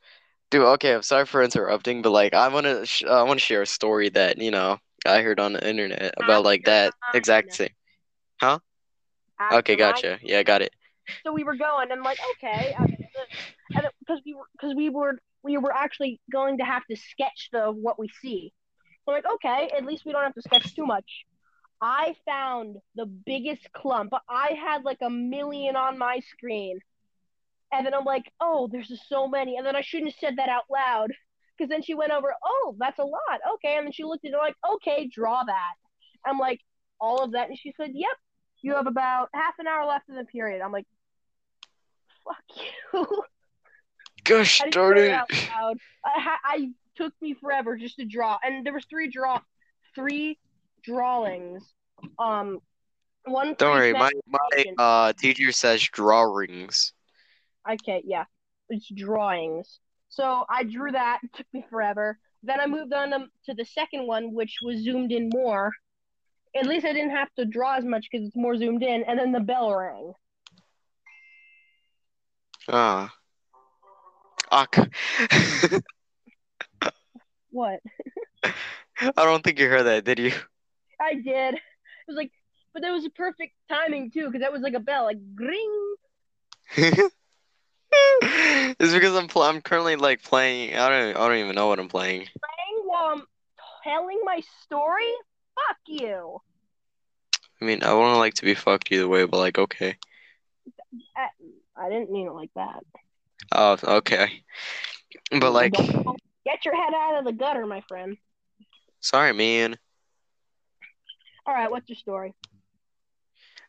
dude. 0.51 0.63
Okay, 0.63 0.95
I'm 0.95 1.03
sorry 1.03 1.27
for 1.27 1.43
interrupting, 1.43 2.03
but 2.03 2.11
like, 2.11 2.35
I 2.35 2.49
wanna 2.49 2.85
sh- 2.87 3.05
I 3.05 3.23
wanna 3.23 3.41
share 3.41 3.63
a 3.63 3.67
story 3.67 4.09
that 4.11 4.39
you 4.39 4.51
know 4.51 4.79
I 5.07 5.23
heard 5.23 5.39
on 5.41 5.53
the 5.53 5.69
internet 5.69 6.15
about 6.17 6.45
like 6.45 6.65
that 6.65 6.89
um, 6.89 7.15
exact 7.15 7.53
thing. 7.53 7.71
After 8.43 9.59
Okay, 9.59 9.77
gotcha. 9.77 10.19
Yeah, 10.23 10.43
got 10.43 10.63
it. 10.63 10.75
So 11.25 11.33
we 11.33 11.45
were 11.45 11.57
going, 11.57 11.91
and 11.91 12.03
like 12.03 12.19
okay, 12.33 12.75
and 12.81 12.97
because 14.01 14.21
we 14.25 14.35
were 14.35 14.45
because 14.53 14.75
we 14.75 14.91
were 14.91 15.19
we 15.43 15.57
were 15.57 15.73
actually 15.73 16.21
going 16.31 16.59
to 16.59 16.65
have 16.65 16.85
to 16.91 16.97
sketch 16.97 17.49
the 17.53 17.67
what 17.71 17.99
we 17.99 18.09
see. 18.23 18.53
So 19.05 19.13
like 19.13 19.25
okay, 19.35 19.71
at 19.77 19.85
least 19.85 20.05
we 20.05 20.13
don't 20.13 20.25
have 20.25 20.35
to 20.35 20.43
sketch 20.43 20.75
too 20.75 20.85
much. 20.87 21.25
I 21.81 22.17
found 22.27 22.77
the 22.95 23.07
biggest 23.07 23.73
clump. 23.73 24.13
I 24.29 24.59
had 24.61 24.85
like 24.85 24.99
a 25.03 25.11
million 25.11 25.77
on 25.77 25.99
my 25.99 26.21
screen. 26.21 26.81
And 27.73 27.85
then 27.85 27.95
I'm 27.95 28.05
like, 28.05 28.25
oh, 28.41 28.69
there's 28.71 28.89
just 28.89 29.09
so 29.09 29.29
many. 29.29 29.57
And 29.57 29.67
then 29.67 29.77
I 29.77 29.83
shouldn't 29.83 30.13
have 30.13 30.19
said 30.19 30.39
that 30.39 30.49
out 30.49 30.65
loud. 30.71 31.13
Because 31.57 31.71
then 31.71 31.83
she 31.83 31.95
went 31.95 32.13
over, 32.13 32.35
oh, 32.45 32.77
that's 32.79 32.99
a 32.99 33.05
lot. 33.05 33.41
Okay. 33.55 33.77
And 33.77 33.87
then 33.87 33.93
she 33.93 34.05
looked 34.05 34.25
at 34.25 34.33
it 34.33 34.37
like, 34.37 34.55
okay, 34.75 35.09
draw 35.13 35.43
that. 35.45 35.75
I'm 36.25 36.39
like, 36.39 36.61
all 37.01 37.23
of 37.23 37.33
that. 37.33 37.49
And 37.49 37.59
she 37.59 37.73
said, 37.77 37.91
yep, 37.95 38.17
you 38.63 38.75
have 38.75 38.87
about 38.87 39.29
half 39.35 39.55
an 39.59 39.67
hour 39.67 39.87
left 39.87 40.09
in 40.09 40.17
the 40.17 40.25
period. 40.25 40.63
I'm 40.63 40.73
like, 40.73 40.87
fuck 42.25 42.65
you. 42.93 43.23
Gosh 44.25 44.61
I 44.63 44.71
darn 44.71 44.99
it 44.99 45.11
loud. 45.11 45.79
I, 46.05 46.37
I 46.45 46.69
took 46.97 47.13
me 47.21 47.35
forever 47.35 47.77
just 47.77 47.97
to 47.97 48.05
draw. 48.05 48.39
And 48.43 48.65
there 48.65 48.73
was 48.73 48.85
three 48.89 49.11
draw, 49.11 49.41
three 49.95 50.39
drawings. 50.89 51.63
Um, 52.19 52.61
one. 53.25 53.55
Don't 53.59 53.77
worry, 53.77 53.93
my 53.93 54.11
my 54.27 54.65
uh 54.79 55.13
teacher 55.13 55.53
says 55.53 55.83
drawings. 55.83 56.93
Okay, 57.71 58.03
yeah. 58.05 58.25
It's 58.71 58.89
drawings. 58.89 59.81
So 60.09 60.45
I 60.49 60.65
drew 60.65 60.93
that. 60.93 61.21
It 61.23 61.33
took 61.35 61.47
me 61.53 61.65
forever. 61.71 62.19
Then 62.43 62.61
I 62.61 62.67
moved 62.67 62.93
on 62.93 63.11
to, 63.11 63.55
the 63.55 63.65
second 63.65 64.07
one, 64.07 64.33
which 64.33 64.59
was 64.63 64.79
zoomed 64.79 65.13
in 65.13 65.29
more. 65.33 65.73
At 66.57 66.67
least 66.67 66.87
I 66.87 66.93
didn't 66.93 67.11
have 67.11 67.29
to 67.39 67.45
draw 67.45 67.77
as 67.77 67.85
much 67.85 68.07
because 68.11 68.27
it's 68.27 68.37
more 68.37 68.57
zoomed 68.57 68.83
in. 68.83 69.03
And 69.05 69.19
then 69.19 69.33
the 69.33 69.41
bell 69.41 69.75
rang. 69.75 70.13
Ah. 72.69 73.13
Ak. 74.51 74.79
What? 77.51 77.81
I 78.45 78.53
don't 79.17 79.43
think 79.43 79.59
you 79.59 79.69
heard 79.69 79.85
that, 79.85 80.05
did 80.05 80.19
you? 80.19 80.33
I 81.01 81.15
did. 81.15 81.55
It 82.09 82.13
was 82.13 82.17
like, 82.17 82.33
but 82.73 82.81
that 82.81 82.91
was 82.91 83.05
a 83.05 83.11
perfect 83.11 83.53
timing 83.69 84.11
too, 84.11 84.25
because 84.29 84.41
that 84.41 84.51
was 84.51 84.63
like 84.63 84.73
a 84.73 84.81
bell, 84.81 85.05
like 85.05 85.19
gring. 85.35 85.95
it's 87.91 88.93
because 88.95 89.15
I'm 89.15 89.29
pl- 89.29 89.43
I'm 89.43 89.61
currently 89.61 89.97
like 89.97 90.23
playing. 90.23 90.75
I 90.75 90.89
don't 90.89 91.17
I 91.17 91.29
don't 91.29 91.37
even 91.37 91.55
know 91.55 91.67
what 91.67 91.79
I'm 91.79 91.89
playing. 91.89 92.21
Rang 92.21 92.85
while 92.85 93.13
I'm 93.13 93.23
telling 93.85 94.21
my 94.25 94.41
story. 94.63 95.13
Fuck 95.55 95.77
you. 95.87 96.41
I 97.61 97.65
mean, 97.65 97.83
I 97.83 97.93
wouldn't 97.93 98.19
like 98.19 98.35
to 98.35 98.45
be 98.45 98.55
fucked 98.55 98.93
either 98.93 99.09
way, 99.09 99.25
but 99.25 99.39
like, 99.39 99.59
okay. 99.59 99.97
I, 101.17 101.29
I 101.77 101.89
didn't 101.89 102.11
mean 102.11 102.27
it 102.29 102.33
like 102.33 102.51
that. 102.55 102.85
Oh, 103.53 103.77
okay. 103.83 104.45
But 105.31 105.53
like, 105.53 105.73
get 105.73 106.65
your 106.65 106.77
head 106.77 106.95
out 106.95 107.19
of 107.19 107.25
the 107.25 107.33
gutter, 107.33 107.67
my 107.67 107.83
friend. 107.83 108.17
sorry, 109.01 109.33
man. 109.33 109.77
All 111.49 111.55
right, 111.55 111.71
what's 111.71 111.91
your 111.91 111.97
story? 111.97 112.37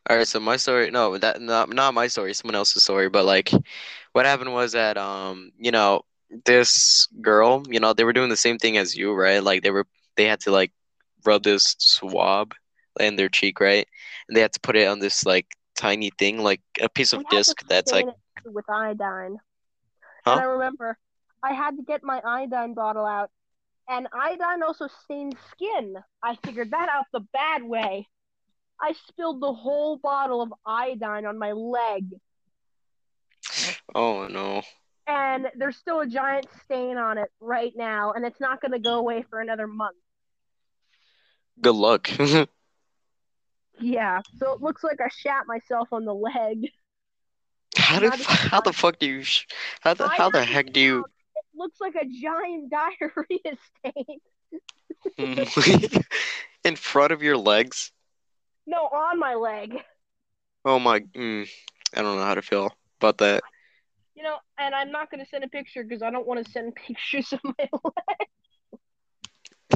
All 0.10 0.18
right, 0.18 0.28
so 0.28 0.40
my 0.40 0.58
story, 0.58 0.92
no, 0.92 1.18
that 1.18 1.42
not 1.42 1.70
not 1.70 1.94
my 1.94 2.08
story, 2.08 2.34
someone 2.34 2.56
else's 2.56 2.84
story, 2.84 3.10
but 3.10 3.26
like, 3.26 3.52
what 4.14 4.26
happened 4.26 4.54
was 4.54 4.74
that 4.74 4.98
um, 4.98 5.52
you 5.60 5.72
know, 5.72 6.02
this 6.46 7.08
girl, 7.22 7.64
you 7.70 7.80
know, 7.80 7.94
they 7.94 8.04
were 8.06 8.14
doing 8.14 8.30
the 8.30 8.38
same 8.38 8.58
thing 8.58 8.78
as 8.78 8.96
you, 8.98 9.14
right? 9.14 9.44
Like 9.44 9.64
they 9.64 9.72
were, 9.72 9.86
they 10.18 10.26
had 10.26 10.42
to 10.42 10.52
like 10.52 10.72
rub 11.26 11.44
this 11.44 11.76
swab 11.80 12.54
in 13.00 13.16
their 13.18 13.30
cheek, 13.30 13.60
right? 13.60 13.88
And 14.28 14.36
they 14.38 14.42
had 14.42 14.54
to 14.54 14.60
put 14.62 14.76
it 14.78 14.88
on 14.88 15.00
this 15.00 15.26
like 15.26 15.48
tiny 15.78 16.12
thing, 16.18 16.40
like 16.44 16.62
a 16.82 16.90
piece 16.90 17.14
of 17.14 17.22
We 17.22 17.26
disc 17.30 17.64
that's 17.68 17.92
like, 17.92 18.08
with 18.46 18.70
iodine. 18.70 19.38
Huh? 20.26 20.32
And 20.32 20.40
I 20.40 20.44
remember 20.44 20.98
I 21.44 21.54
had 21.54 21.78
to 21.78 21.84
get 21.84 22.04
my 22.04 22.22
iodine 22.26 22.74
bottle 22.74 23.06
out, 23.06 23.32
and 23.90 24.08
iodine 24.14 24.64
also 24.64 24.88
stains 25.04 25.36
skin. 25.52 25.96
I 26.24 26.38
figured 26.46 26.72
that 26.72 26.90
out 26.90 27.06
the 27.12 27.26
bad 27.34 27.64
way. 27.64 28.08
I 28.82 28.94
spilled 29.08 29.42
the 29.42 29.54
whole 29.54 29.98
bottle 29.98 30.42
of 30.42 30.54
iodine 30.66 31.26
on 31.26 31.38
my 31.38 31.52
leg, 31.52 32.06
oh 33.94 34.28
no. 34.28 34.62
and 35.08 35.48
there's 35.58 35.76
still 35.76 36.00
a 36.00 36.08
giant 36.08 36.48
stain 36.64 36.98
on 36.98 37.18
it 37.18 37.30
right 37.42 37.74
now, 37.76 38.14
and 38.14 38.26
it's 38.26 38.40
not 38.40 38.62
going 38.62 38.72
to 38.72 38.80
go 38.80 38.96
away 38.96 39.26
for 39.30 39.42
another 39.42 39.68
month. 39.68 39.98
Good 41.62 41.76
luck. 41.76 42.10
Yeah, 43.82 44.22
so 44.38 44.54
it 44.54 44.62
looks 44.62 44.84
like 44.84 45.00
I 45.00 45.08
shat 45.10 45.48
myself 45.48 45.88
on 45.92 46.04
the 46.06 46.14
leg. 46.14 46.70
How 47.78 48.00
the 48.00 48.10
how 48.28 48.62
the 48.62 48.74
fuck 48.74 49.00
do 49.00 49.06
you 49.08 49.24
how 49.80 49.94
the 49.94 50.08
how 50.10 50.30
the 50.30 50.44
heck 50.44 50.74
do 50.74 50.80
you 50.80 51.06
looks 51.60 51.80
like 51.80 51.94
a 51.96 52.06
giant 52.06 52.72
diarrhea 52.72 53.58
stain. 53.78 54.20
in 56.64 56.76
front 56.76 57.12
of 57.12 57.22
your 57.22 57.38
legs? 57.38 57.92
No, 58.66 58.78
on 58.86 59.20
my 59.20 59.36
leg. 59.36 59.76
Oh 60.66 60.80
my, 60.80 61.00
mm, 61.00 61.48
I 61.96 62.02
don't 62.02 62.18
know 62.18 62.24
how 62.24 62.36
to 62.36 62.42
feel 62.42 62.76
about 63.00 63.20
that. 63.20 63.44
You 64.16 64.24
know, 64.24 64.38
and 64.58 64.74
I'm 64.76 64.92
not 64.92 65.12
going 65.12 65.24
to 65.24 65.30
send 65.30 65.44
a 65.44 65.48
picture 65.48 65.84
because 65.84 66.02
I 66.02 66.10
don't 66.10 66.28
want 66.28 66.44
to 66.46 66.52
send 66.52 66.76
pictures 66.88 67.32
of 67.34 67.40
my 67.44 67.70
leg. 67.72 68.28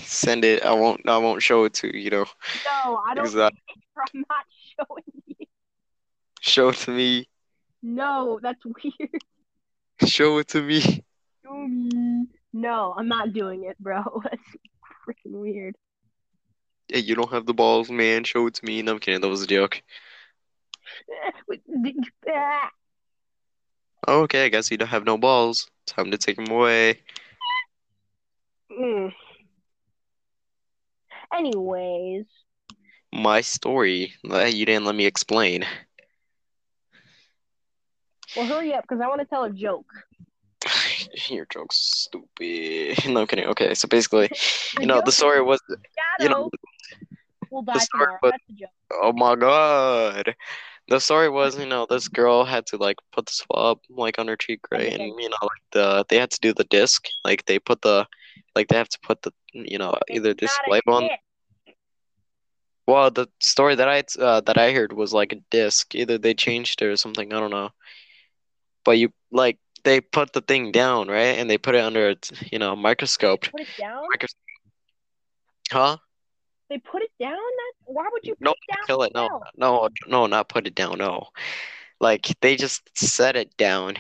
Send 0.02 0.44
it. 0.44 0.64
I 0.64 0.74
won't. 0.74 1.08
I 1.08 1.18
won't 1.18 1.42
show 1.42 1.66
it 1.66 1.74
to 1.76 1.88
you. 1.96 2.04
You 2.04 2.10
know. 2.10 2.26
No, 2.66 3.00
I 3.08 3.14
don't. 3.14 3.26
Because 3.26 3.38
I- 3.38 3.52
I'm 3.98 4.26
not 4.28 4.46
showing 4.76 5.04
you. 5.28 5.46
show 6.42 6.70
it 6.70 6.78
to 6.78 6.92
me. 6.92 7.28
No, 7.82 8.40
that's 8.42 8.64
weird. 8.66 9.22
Show 10.06 10.40
it 10.40 10.48
to 10.50 10.62
me. 10.62 11.04
Show 11.44 11.68
me. 11.68 12.28
No, 12.54 12.94
I'm 12.98 13.08
not 13.08 13.34
doing 13.34 13.66
it, 13.66 13.78
bro. 13.80 14.04
That's 14.24 14.42
freaking 15.08 15.34
weird. 15.40 15.76
Hey, 16.88 17.00
you 17.00 17.16
don't 17.16 17.32
have 17.32 17.46
the 17.46 17.54
balls, 17.54 17.90
man. 17.90 18.24
Show 18.24 18.48
it 18.48 18.56
to 18.56 18.66
me. 18.66 18.82
No, 18.82 18.94
I'm 18.94 19.00
kidding. 19.00 19.22
That 19.22 19.28
was 19.30 19.42
a 19.42 19.48
joke. 19.48 19.82
Okay, 24.08 24.46
I 24.46 24.50
guess 24.50 24.70
you 24.70 24.78
don't 24.78 24.90
have 24.90 25.06
no 25.06 25.18
balls. 25.18 25.70
Time 25.86 26.12
to 26.12 26.18
take 26.18 26.36
them 26.36 26.50
away. 26.52 27.00
Mm. 28.72 29.14
Anyways, 31.34 32.26
My 33.14 33.42
story 33.42 34.14
that 34.26 34.54
you 34.54 34.66
didn't 34.66 34.86
let 34.86 34.96
me 34.96 35.06
explain. 35.06 35.66
well, 38.36 38.46
hurry 38.48 38.74
up 38.74 38.84
because 38.84 39.02
I 39.02 39.08
want 39.08 39.22
to 39.22 39.28
tell 39.28 39.44
a 39.46 39.52
joke. 39.52 39.86
Your 41.30 41.46
joke's 41.52 41.78
stupid. 41.78 43.06
No, 43.08 43.22
I'm 43.22 43.28
kidding. 43.28 43.46
Okay, 43.48 43.74
so 43.74 43.88
basically, 43.88 44.30
you 44.80 44.88
know, 44.88 45.02
the 45.02 45.12
story 45.12 45.42
was, 45.42 45.60
you 46.20 46.30
know, 46.30 46.50
will 47.50 47.62
die 47.64 47.86
tomorrow. 47.92 48.18
was- 48.22 48.32
That's 48.34 48.44
a 48.50 48.54
joke. 48.54 48.70
oh 49.04 49.14
my 49.14 49.36
god. 49.36 50.36
The 50.90 51.00
story 51.00 51.30
was, 51.30 51.58
you 51.58 51.66
know, 51.66 51.86
this 51.90 52.08
girl 52.10 52.44
had 52.46 52.66
to 52.68 52.78
like 52.78 52.98
put 53.12 53.26
the 53.28 53.32
swab 53.34 53.80
like 53.90 54.20
on 54.20 54.28
her 54.28 54.36
cheek, 54.36 54.62
right? 54.72 54.92
And 54.94 55.02
you 55.02 55.30
know, 55.30 55.38
like 55.42 55.64
the 55.72 56.06
they 56.10 56.18
had 56.18 56.32
to 56.32 56.40
do 56.42 56.54
the 56.54 56.66
disc, 56.66 57.08
like 57.24 57.46
they 57.46 57.60
put 57.60 57.82
the, 57.82 58.06
like 58.56 58.68
they 58.68 58.76
have 58.78 58.90
to 58.90 59.00
put 59.02 59.22
the, 59.22 59.32
you 59.54 59.78
know, 59.78 59.96
either 60.10 60.34
this 60.34 60.58
label 60.68 60.96
on. 60.96 61.10
Well, 62.88 63.12
the 63.12 63.28
story 63.40 63.76
that 63.76 63.88
I 63.88 64.04
uh, 64.22 64.42
that 64.42 64.58
I 64.58 64.74
heard 64.74 64.94
was 64.94 65.14
like 65.14 65.32
a 65.32 65.42
disc. 65.52 65.96
Either 65.96 66.18
they 66.18 66.34
changed 66.34 66.82
it 66.82 66.86
or 66.86 66.98
something. 66.98 67.34
I 67.34 67.40
don't 67.40 67.52
know. 67.52 67.70
But 68.86 68.98
you 68.98 69.10
like 69.32 69.58
they 69.84 70.02
put 70.02 70.34
the 70.34 70.42
thing 70.42 70.72
down, 70.72 71.08
right? 71.08 71.38
And 71.38 71.50
they 71.50 71.58
put 71.58 71.76
it 71.76 71.84
under, 71.84 72.16
you 72.52 72.60
know, 72.60 72.76
microscope. 72.76 73.46
Put 73.52 73.62
it 73.62 73.68
down. 73.78 74.04
Huh? 75.72 75.98
They 76.70 76.78
put 76.80 77.02
it 77.02 77.12
down. 77.20 77.32
That 77.36 77.74
why 77.86 78.08
would 78.12 78.26
you 78.26 78.36
put 78.36 78.42
No, 78.42 78.52
it 78.52 78.74
down? 78.74 78.86
Kill 78.88 79.04
it? 79.04 79.14
No, 79.14 79.44
no, 79.58 79.90
no, 80.08 80.28
not 80.28 80.50
put 80.50 80.68
it 80.68 80.76
down. 80.76 80.98
No, 80.98 81.28
like 82.00 82.28
they 82.42 82.56
just 82.56 82.90
set 82.98 83.36
it 83.36 83.56
down. 83.58 83.98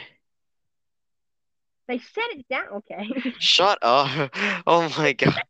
They 1.87 1.99
set 1.99 2.31
it 2.31 2.47
down. 2.47 2.67
Okay. 2.69 3.09
Shut 3.39 3.77
up! 3.81 4.31
Oh 4.65 4.89
my 4.97 5.13
god! 5.13 5.41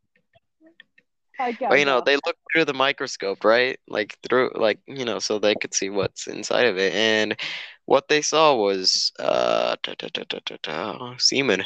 You 1.70 1.84
know, 1.84 2.00
they 2.00 2.14
looked 2.16 2.40
through 2.52 2.64
the 2.64 2.74
microscope, 2.74 3.44
right? 3.44 3.78
Like 3.88 4.18
through, 4.28 4.50
like 4.54 4.78
you 4.86 5.04
know, 5.04 5.18
so 5.18 5.38
they 5.38 5.54
could 5.56 5.74
see 5.74 5.90
what's 5.90 6.26
inside 6.26 6.66
of 6.66 6.78
it, 6.78 6.92
and 6.94 7.36
what 7.86 8.08
they 8.08 8.22
saw 8.22 8.54
was 8.54 9.12
uh, 9.18 9.76
da, 9.82 9.94
da, 9.98 10.08
da, 10.62 11.14
semen. 11.18 11.62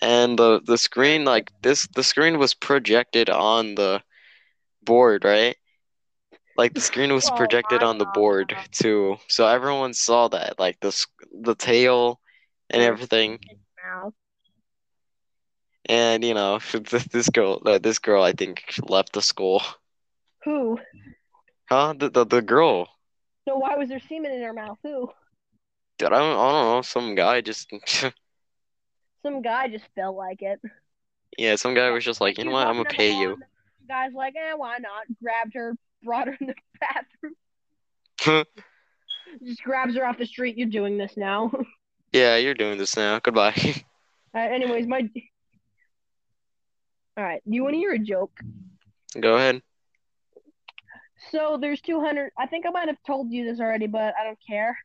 and 0.00 0.38
the 0.38 0.60
the 0.64 0.76
screen 0.78 1.24
like 1.24 1.52
this 1.62 1.86
the 1.94 2.02
screen 2.02 2.38
was 2.38 2.54
projected 2.54 3.28
on 3.30 3.74
the 3.74 4.02
board 4.82 5.24
right 5.24 5.56
like 6.56 6.74
the 6.74 6.80
screen 6.80 7.12
was 7.12 7.30
Oh 7.30 7.30
projected 7.30 7.82
my 7.82 7.82
on 7.82 7.98
the 7.98 8.06
board 8.06 8.56
too 8.72 9.16
so 9.28 9.46
everyone 9.46 9.92
saw 9.94 10.28
that 10.28 10.58
like 10.58 10.78
the 10.80 11.06
the 11.42 11.54
tail 11.54 12.20
and 12.70 12.82
everything 12.82 13.38
Mouth. 13.82 14.14
And 15.86 16.24
you 16.24 16.34
know 16.34 16.58
this 17.12 17.28
girl 17.30 17.60
uh, 17.66 17.78
this 17.78 17.98
girl 17.98 18.22
I 18.22 18.32
think 18.32 18.62
left 18.88 19.12
the 19.12 19.22
school 19.22 19.62
Who? 20.44 20.78
huh 21.68 21.94
the 21.96 22.10
the, 22.10 22.24
the 22.24 22.42
girl 22.42 22.88
So 23.48 23.56
why 23.58 23.76
was 23.76 23.88
there 23.88 24.00
semen 24.08 24.32
in 24.32 24.42
her 24.42 24.52
mouth? 24.52 24.78
Who? 24.82 25.10
Dude, 25.98 26.12
I 26.12 26.18
don't, 26.18 26.38
I 26.38 26.52
don't 26.52 26.74
know 26.76 26.82
some 26.82 27.14
guy 27.14 27.40
just 27.40 27.70
Some 29.22 29.40
guy 29.42 29.68
just 29.68 29.84
felt 29.94 30.16
like 30.16 30.42
it. 30.42 30.60
yeah 31.38 31.56
some 31.56 31.74
guy 31.74 31.90
was 31.90 32.04
just 32.04 32.20
like 32.20 32.38
you 32.38 32.44
know 32.44 32.50
what 32.52 32.66
I'm 32.66 32.76
gonna 32.76 32.88
pay 32.88 33.12
you 33.18 33.36
The 33.80 33.86
guy's 33.88 34.12
like, 34.14 34.34
eh, 34.36 34.54
why 34.54 34.78
not? 34.78 35.04
Grabbed 35.22 35.54
her, 35.54 35.74
brought 36.02 36.26
her 36.28 36.36
in 36.40 36.46
the 36.48 36.54
bathroom. 36.80 38.44
Just 39.44 39.62
grabs 39.62 39.96
her 39.96 40.06
off 40.06 40.18
the 40.18 40.26
street. 40.26 40.56
You're 40.56 40.68
doing 40.68 40.96
this 40.98 41.16
now. 41.16 41.50
yeah 42.12 42.36
you're 42.36 42.54
doing 42.54 42.78
this 42.78 42.96
now 42.96 43.18
goodbye 43.20 43.54
Uh, 44.34 44.38
anyways, 44.38 44.86
my. 44.86 45.08
All 47.16 47.24
right. 47.24 47.42
Do 47.48 47.54
you 47.54 47.62
want 47.62 47.74
to 47.74 47.78
hear 47.78 47.92
a 47.92 47.98
joke? 47.98 48.32
go 49.20 49.36
ahead 49.36 49.62
So 51.30 51.56
there's 51.60 51.80
200. 51.80 52.32
I 52.36 52.46
think 52.46 52.66
I 52.66 52.70
might 52.70 52.88
have 52.88 53.02
told 53.06 53.30
you 53.30 53.44
this 53.44 53.60
already, 53.60 53.86
but 53.86 54.14
I 54.20 54.24
don't 54.24 54.38
care. 54.46 54.76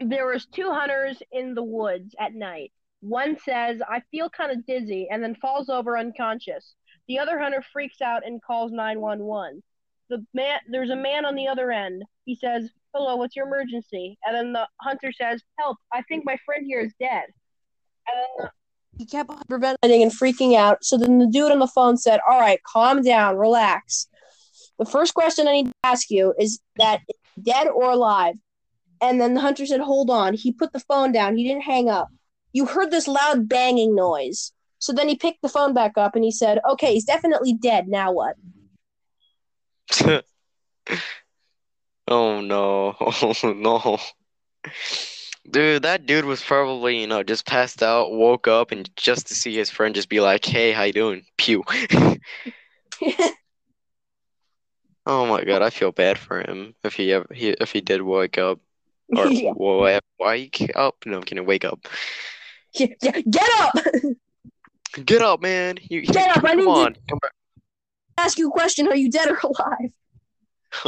There 0.00 0.26
was 0.26 0.46
two 0.46 0.70
hunters 0.70 1.22
in 1.32 1.54
the 1.54 1.62
woods 1.62 2.14
at 2.18 2.34
night. 2.34 2.72
One 3.00 3.38
says, 3.38 3.80
"I 3.88 4.00
feel 4.10 4.28
kind 4.28 4.50
of 4.52 4.66
dizzy," 4.66 5.08
and 5.10 5.22
then 5.22 5.34
falls 5.36 5.68
over 5.68 5.96
unconscious. 5.96 6.74
The 7.08 7.18
other 7.18 7.38
hunter 7.38 7.62
freaks 7.72 8.00
out 8.00 8.26
and 8.26 8.42
calls 8.42 8.72
911. 8.72 9.62
The 10.08 10.26
man, 10.34 10.60
there's 10.68 10.90
a 10.90 10.96
man 10.96 11.24
on 11.24 11.34
the 11.34 11.48
other 11.48 11.70
end. 11.70 12.02
He 12.24 12.34
says, 12.34 12.70
"Hello, 12.92 13.16
what's 13.16 13.36
your 13.36 13.46
emergency?" 13.46 14.18
And 14.26 14.34
then 14.34 14.52
the 14.52 14.68
hunter 14.80 15.12
says, 15.12 15.42
"Help! 15.58 15.78
I 15.92 16.02
think 16.02 16.24
my 16.24 16.36
friend 16.44 16.66
here 16.66 16.80
is 16.80 16.92
dead." 17.00 17.24
And 18.06 18.16
then 18.16 18.28
the 18.38 18.50
he 18.98 19.06
kept 19.06 19.30
on 19.30 19.42
preventing 19.48 20.02
and 20.02 20.12
freaking 20.12 20.56
out. 20.56 20.84
So 20.84 20.96
then 20.96 21.18
the 21.18 21.26
dude 21.26 21.52
on 21.52 21.58
the 21.58 21.66
phone 21.66 21.96
said, 21.96 22.20
All 22.28 22.40
right, 22.40 22.62
calm 22.64 23.02
down, 23.02 23.36
relax. 23.36 24.06
The 24.78 24.84
first 24.84 25.14
question 25.14 25.46
I 25.46 25.52
need 25.52 25.66
to 25.66 25.72
ask 25.84 26.10
you 26.10 26.34
is 26.38 26.60
that 26.76 27.00
dead 27.42 27.68
or 27.68 27.90
alive? 27.90 28.34
And 29.00 29.20
then 29.20 29.34
the 29.34 29.40
hunter 29.40 29.66
said, 29.66 29.80
Hold 29.80 30.10
on. 30.10 30.34
He 30.34 30.52
put 30.52 30.72
the 30.72 30.80
phone 30.80 31.12
down. 31.12 31.36
He 31.36 31.46
didn't 31.46 31.62
hang 31.62 31.88
up. 31.88 32.08
You 32.52 32.66
heard 32.66 32.90
this 32.90 33.08
loud 33.08 33.48
banging 33.48 33.94
noise. 33.94 34.52
So 34.78 34.92
then 34.92 35.08
he 35.08 35.16
picked 35.16 35.42
the 35.42 35.48
phone 35.48 35.74
back 35.74 35.92
up 35.96 36.14
and 36.14 36.24
he 36.24 36.30
said, 36.30 36.60
Okay, 36.70 36.94
he's 36.94 37.04
definitely 37.04 37.54
dead. 37.54 37.88
Now 37.88 38.12
what? 38.12 38.36
Oh 42.06 42.42
no. 42.42 42.94
Oh 43.00 43.34
no. 43.42 43.98
Dude, 45.50 45.82
that 45.82 46.06
dude 46.06 46.24
was 46.24 46.42
probably, 46.42 47.00
you 47.00 47.06
know, 47.06 47.22
just 47.22 47.44
passed 47.46 47.82
out, 47.82 48.12
woke 48.12 48.48
up, 48.48 48.72
and 48.72 48.88
just 48.96 49.26
to 49.28 49.34
see 49.34 49.54
his 49.54 49.68
friend 49.70 49.94
just 49.94 50.08
be 50.08 50.20
like, 50.20 50.44
"Hey, 50.44 50.72
how 50.72 50.84
you 50.84 50.92
doing?" 50.92 51.24
Pew. 51.36 51.62
Oh 55.06 55.26
my 55.26 55.44
God, 55.44 55.60
I 55.60 55.68
feel 55.68 55.92
bad 55.92 56.16
for 56.18 56.40
him 56.40 56.74
if 56.82 56.94
he 56.94 57.12
ever 57.12 57.26
he, 57.30 57.50
if 57.50 57.72
he 57.72 57.82
did 57.82 58.00
wake 58.00 58.38
up 58.38 58.58
or 59.14 59.26
Yeah. 59.30 59.52
wa- 59.54 60.00
wake 60.18 60.70
up. 60.74 60.96
No, 61.04 61.18
I'm 61.18 61.22
kidding. 61.22 61.44
Wake 61.44 61.66
up. 61.66 61.86
Yeah, 62.74 62.86
Get 63.30 63.50
up! 63.60 63.74
Get 65.04 65.20
up, 65.20 65.42
man. 65.42 65.76
You, 65.82 66.02
Get 66.06 66.34
up, 66.36 66.42
I 66.44 66.54
need 66.54 66.62
to- 66.64 66.70
on. 66.70 66.96
Come. 67.08 67.18
Ask 68.16 68.38
you 68.38 68.48
a 68.48 68.50
question. 68.50 68.88
Are 68.88 68.96
you 68.96 69.10
dead 69.10 69.28
or 69.30 69.38
alive? 69.44 69.92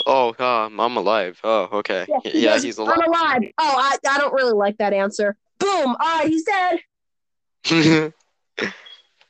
Oh, 0.07 0.35
um, 0.39 0.81
I'm 0.81 0.97
alive. 0.97 1.39
Oh, 1.45 1.69
okay. 1.73 2.07
Yeah, 2.09 2.19
Yeah, 2.25 2.53
goes, 2.55 2.63
he's 2.63 2.79
alive. 2.79 2.99
I'm 2.99 3.09
alive. 3.09 3.53
Oh, 3.59 3.75
I, 3.79 3.97
I 4.09 4.19
don't 4.19 4.33
really 4.33 4.53
like 4.55 4.79
that 4.79 4.93
answer. 4.93 5.37
Boom. 5.59 5.97
All 6.01 6.19
right, 6.19 6.29
he's 6.29 6.45
dead. 6.45 8.13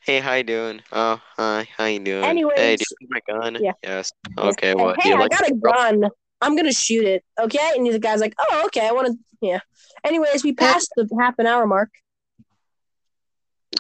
Hey, 0.06 0.20
how 0.20 0.34
you 0.34 0.44
doing? 0.44 0.82
Oh, 0.92 1.20
hi. 1.36 1.66
How 1.76 1.86
you 1.86 1.98
doing? 1.98 2.22
Anyways. 2.22 2.56
Hey, 2.56 2.76
do 2.76 2.84
you 3.00 3.08
my 3.10 3.18
gun? 3.26 3.58
Yeah. 3.60 3.72
Yes. 3.82 4.12
Okay. 4.38 4.70
And, 4.70 4.80
What? 4.80 5.02
Hey, 5.02 5.12
I 5.12 5.18
like? 5.18 5.30
got 5.32 5.50
a 5.50 5.52
gun. 5.52 6.04
I'm 6.40 6.54
gonna 6.54 6.72
shoot 6.72 7.04
it. 7.04 7.24
Okay. 7.40 7.72
And 7.74 7.84
the 7.92 7.98
guy's 7.98 8.20
like, 8.20 8.32
oh, 8.38 8.62
okay. 8.66 8.86
I 8.86 8.92
want 8.92 9.08
to. 9.08 9.18
Yeah. 9.40 9.58
Anyways, 10.04 10.44
we 10.44 10.52
passed 10.52 10.92
the 10.94 11.08
half 11.18 11.34
an 11.40 11.46
hour 11.46 11.66
mark. 11.66 11.90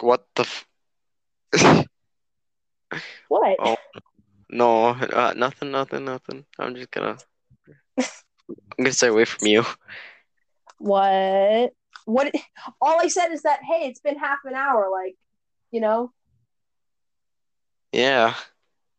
What 0.00 0.26
the? 0.34 0.48
F- 1.52 1.86
What? 3.28 3.56
Oh. 3.60 3.76
No, 4.50 4.88
uh, 4.90 5.34
nothing, 5.36 5.70
nothing, 5.70 6.04
nothing. 6.04 6.44
I'm 6.58 6.74
just 6.74 6.90
gonna. 6.90 7.16
I'm 7.98 8.84
gonna 8.84 8.92
stay 8.92 9.08
away 9.08 9.24
from 9.24 9.48
you. 9.48 9.64
What? 10.78 11.72
What? 12.04 12.32
All 12.80 13.00
I 13.00 13.08
said 13.08 13.32
is 13.32 13.42
that 13.42 13.60
hey, 13.62 13.88
it's 13.88 14.00
been 14.00 14.18
half 14.18 14.38
an 14.44 14.54
hour. 14.54 14.88
Like, 14.90 15.16
you 15.70 15.80
know, 15.80 16.12
Yeah. 17.92 18.34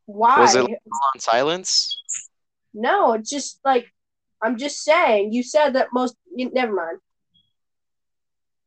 why? 0.06 0.42
Was 0.42 0.56
it- 0.56 0.62
On 0.70 1.20
silence. 1.20 1.96
No, 2.74 3.14
it's 3.14 3.30
just 3.30 3.60
like 3.64 3.88
I'm 4.42 4.58
just 4.58 4.84
saying. 4.84 5.34
You 5.34 5.44
said 5.44 5.74
that 5.74 5.90
most. 5.94 6.16
You, 6.36 6.52
never 6.52 6.74
mind. 6.74 7.00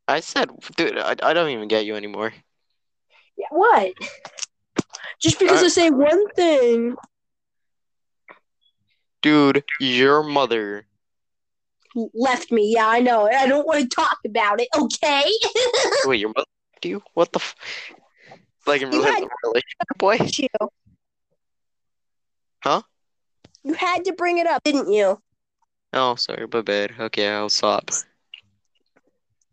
I 0.09 0.21
said, 0.21 0.51
dude, 0.77 0.99
I, 0.99 1.15
I 1.23 1.33
don't 1.35 1.51
even 1.51 1.69
get 1.69 1.85
you 1.87 1.95
anymore. 1.95 2.33
Yeah, 3.37 3.47
what? 3.51 3.93
Just 5.21 5.39
because 5.39 5.63
Uh, 5.63 5.67
I 5.67 5.69
say 5.69 5.91
one 5.91 6.29
thing. 6.31 6.97
Dude, 9.23 9.65
your 9.81 10.23
mother 10.23 10.87
left 12.15 12.51
me. 12.51 12.73
Yeah, 12.75 12.89
I 12.89 13.01
know. 13.01 13.29
I 13.29 13.47
don't 13.47 13.67
want 13.67 13.81
to 13.83 13.89
talk 13.95 14.17
about 14.27 14.61
it. 14.61 14.69
Okay. 14.77 15.25
Wait, 16.07 16.21
your 16.21 16.31
mother 16.31 16.47
left 16.75 16.85
you? 16.85 17.03
What 17.15 17.33
the? 17.33 17.39
F- 17.41 17.55
like 18.67 18.81
in 18.83 18.93
You 18.93 19.01
rela- 19.01 19.05
had- 19.05 19.29
relationship, 19.45 19.99
boy? 19.99 20.19
you. 20.39 20.69
Huh? 22.63 22.83
You 23.63 23.75
had 23.75 24.05
to 24.07 24.13
bring 24.15 24.39
it 24.39 24.47
up, 24.47 24.63
didn't 24.65 24.91
you? 24.93 25.21
Oh, 25.93 26.15
sorry, 26.15 26.47
my 26.53 26.63
bad. 26.63 26.93
Okay, 26.99 27.29
I'll 27.29 27.49
stop. 27.51 27.91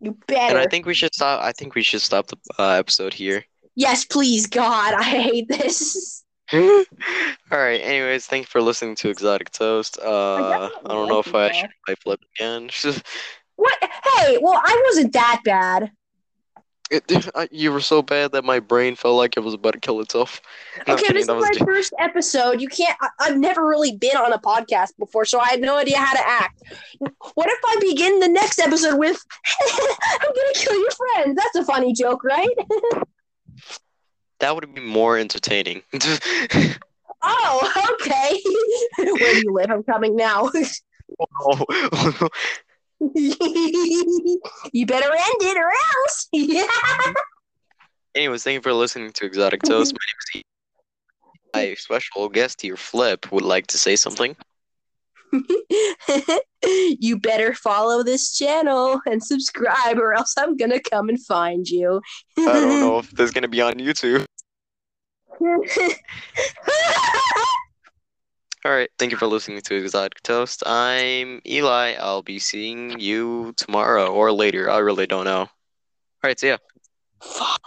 You 0.00 0.16
better. 0.26 0.56
And. 0.56 0.58
I 0.58 0.66
think 0.70 0.86
we 0.86 0.94
should 0.94 1.14
stop. 1.14 1.42
I 1.42 1.52
think 1.52 1.74
we 1.74 1.82
should 1.82 2.00
stop 2.00 2.28
the 2.28 2.36
uh, 2.58 2.70
episode 2.72 3.12
here. 3.12 3.44
Yes, 3.78 4.04
please, 4.04 4.46
God. 4.46 4.92
I 4.94 5.02
hate 5.02 5.48
this. 5.48 6.24
All 6.52 6.84
right. 7.50 7.80
Anyways, 7.80 8.26
thank 8.26 8.42
you 8.42 8.46
for 8.46 8.60
listening 8.60 8.94
to 8.96 9.08
Exotic 9.10 9.50
Toast. 9.50 9.98
Uh, 9.98 10.68
I 10.84 10.88
don't 10.88 11.08
know 11.08 11.20
if 11.20 11.34
I 11.34 11.52
should 11.52 11.70
play 11.86 11.94
Flip 12.02 12.20
again. 12.36 12.68
What? 13.56 13.76
Hey, 13.82 14.38
well, 14.40 14.60
I 14.64 14.82
wasn't 14.86 15.12
that 15.14 15.40
bad. 15.44 15.90
It, 16.92 17.02
I- 17.34 17.48
you 17.50 17.72
were 17.72 17.80
so 17.80 18.02
bad 18.02 18.30
that 18.32 18.44
my 18.44 18.60
brain 18.60 18.94
felt 18.94 19.16
like 19.16 19.36
it 19.36 19.40
was 19.40 19.52
about 19.54 19.72
to 19.74 19.80
kill 19.80 20.00
itself. 20.00 20.40
No, 20.86 20.94
Okay, 20.94 21.12
this 21.12 21.22
is 21.22 21.28
my 21.28 21.50
ju- 21.52 21.64
first 21.64 21.92
episode. 21.98 22.60
You 22.60 22.68
can't. 22.68 22.96
I, 23.00 23.08
I've 23.18 23.36
never 23.36 23.66
really 23.66 23.96
been 23.96 24.16
on 24.16 24.32
a 24.32 24.38
podcast 24.38 24.96
before, 24.96 25.24
so 25.24 25.40
I 25.40 25.48
had 25.48 25.60
no 25.60 25.76
idea 25.76 25.98
how 25.98 26.14
to 26.14 26.26
act. 26.28 26.62
What 27.34 27.48
if 27.48 27.58
I 27.66 27.76
begin 27.80 28.20
the 28.20 28.28
next 28.28 28.60
episode 28.60 28.96
with 28.96 29.22
"I'm 29.60 30.28
gonna 30.28 30.54
kill 30.54 30.78
your 30.80 30.90
friends"? 30.92 31.36
That's 31.36 31.56
a 31.56 31.64
funny 31.64 31.92
joke, 31.92 32.22
right? 32.22 32.48
That 34.40 34.54
would 34.54 34.74
be 34.74 34.80
more 34.80 35.18
entertaining. 35.18 35.82
Oh, 37.20 37.96
okay. 38.00 38.40
Where 38.96 39.34
do 39.34 39.40
you 39.40 39.52
live? 39.52 39.70
I'm 39.70 39.82
coming 39.82 40.14
now. 40.14 40.50
Oh. 41.40 41.64
you 44.72 44.86
better 44.86 45.10
end 45.10 45.40
it 45.40 45.56
or 45.56 45.68
else. 45.68 46.28
Yeah. 46.32 46.66
Anyways, 48.14 48.42
thank 48.44 48.54
you 48.54 48.62
for 48.62 48.72
listening 48.72 49.12
to 49.12 49.26
Exotic 49.26 49.62
Toast. 49.62 49.92
My 49.92 49.98
name 49.98 50.16
is 50.20 50.36
E. 50.36 50.42
My 51.54 51.74
special 51.74 52.28
guest 52.28 52.62
here, 52.62 52.76
Flip, 52.76 53.30
would 53.30 53.44
like 53.44 53.66
to 53.68 53.78
say 53.78 53.96
something. 53.96 54.36
you 57.00 57.18
better 57.18 57.54
follow 57.54 58.02
this 58.02 58.36
channel 58.36 59.00
and 59.06 59.22
subscribe, 59.22 59.98
or 59.98 60.14
else 60.14 60.34
I'm 60.38 60.56
gonna 60.56 60.80
come 60.80 61.08
and 61.08 61.24
find 61.24 61.68
you. 61.68 62.00
I 62.38 62.44
don't 62.44 62.80
know 62.80 62.98
if 62.98 63.10
this 63.12 63.26
is 63.26 63.30
gonna 63.32 63.48
be 63.48 63.60
on 63.60 63.74
YouTube. 63.74 64.24
All 68.64 68.72
right, 68.72 68.90
thank 68.98 69.12
you 69.12 69.18
for 69.18 69.26
listening 69.26 69.60
to 69.60 69.76
Exotic 69.76 70.20
Toast. 70.22 70.64
I'm 70.66 71.40
Eli. 71.46 71.94
I'll 71.94 72.22
be 72.22 72.38
seeing 72.38 72.98
you 72.98 73.54
tomorrow 73.56 74.12
or 74.12 74.32
later. 74.32 74.68
I 74.68 74.78
really 74.78 75.06
don't 75.06 75.24
know. 75.24 75.40
All 75.40 75.48
right, 76.24 76.38
see 76.38 76.48
ya. 76.48 76.58
Fuck. 77.22 77.60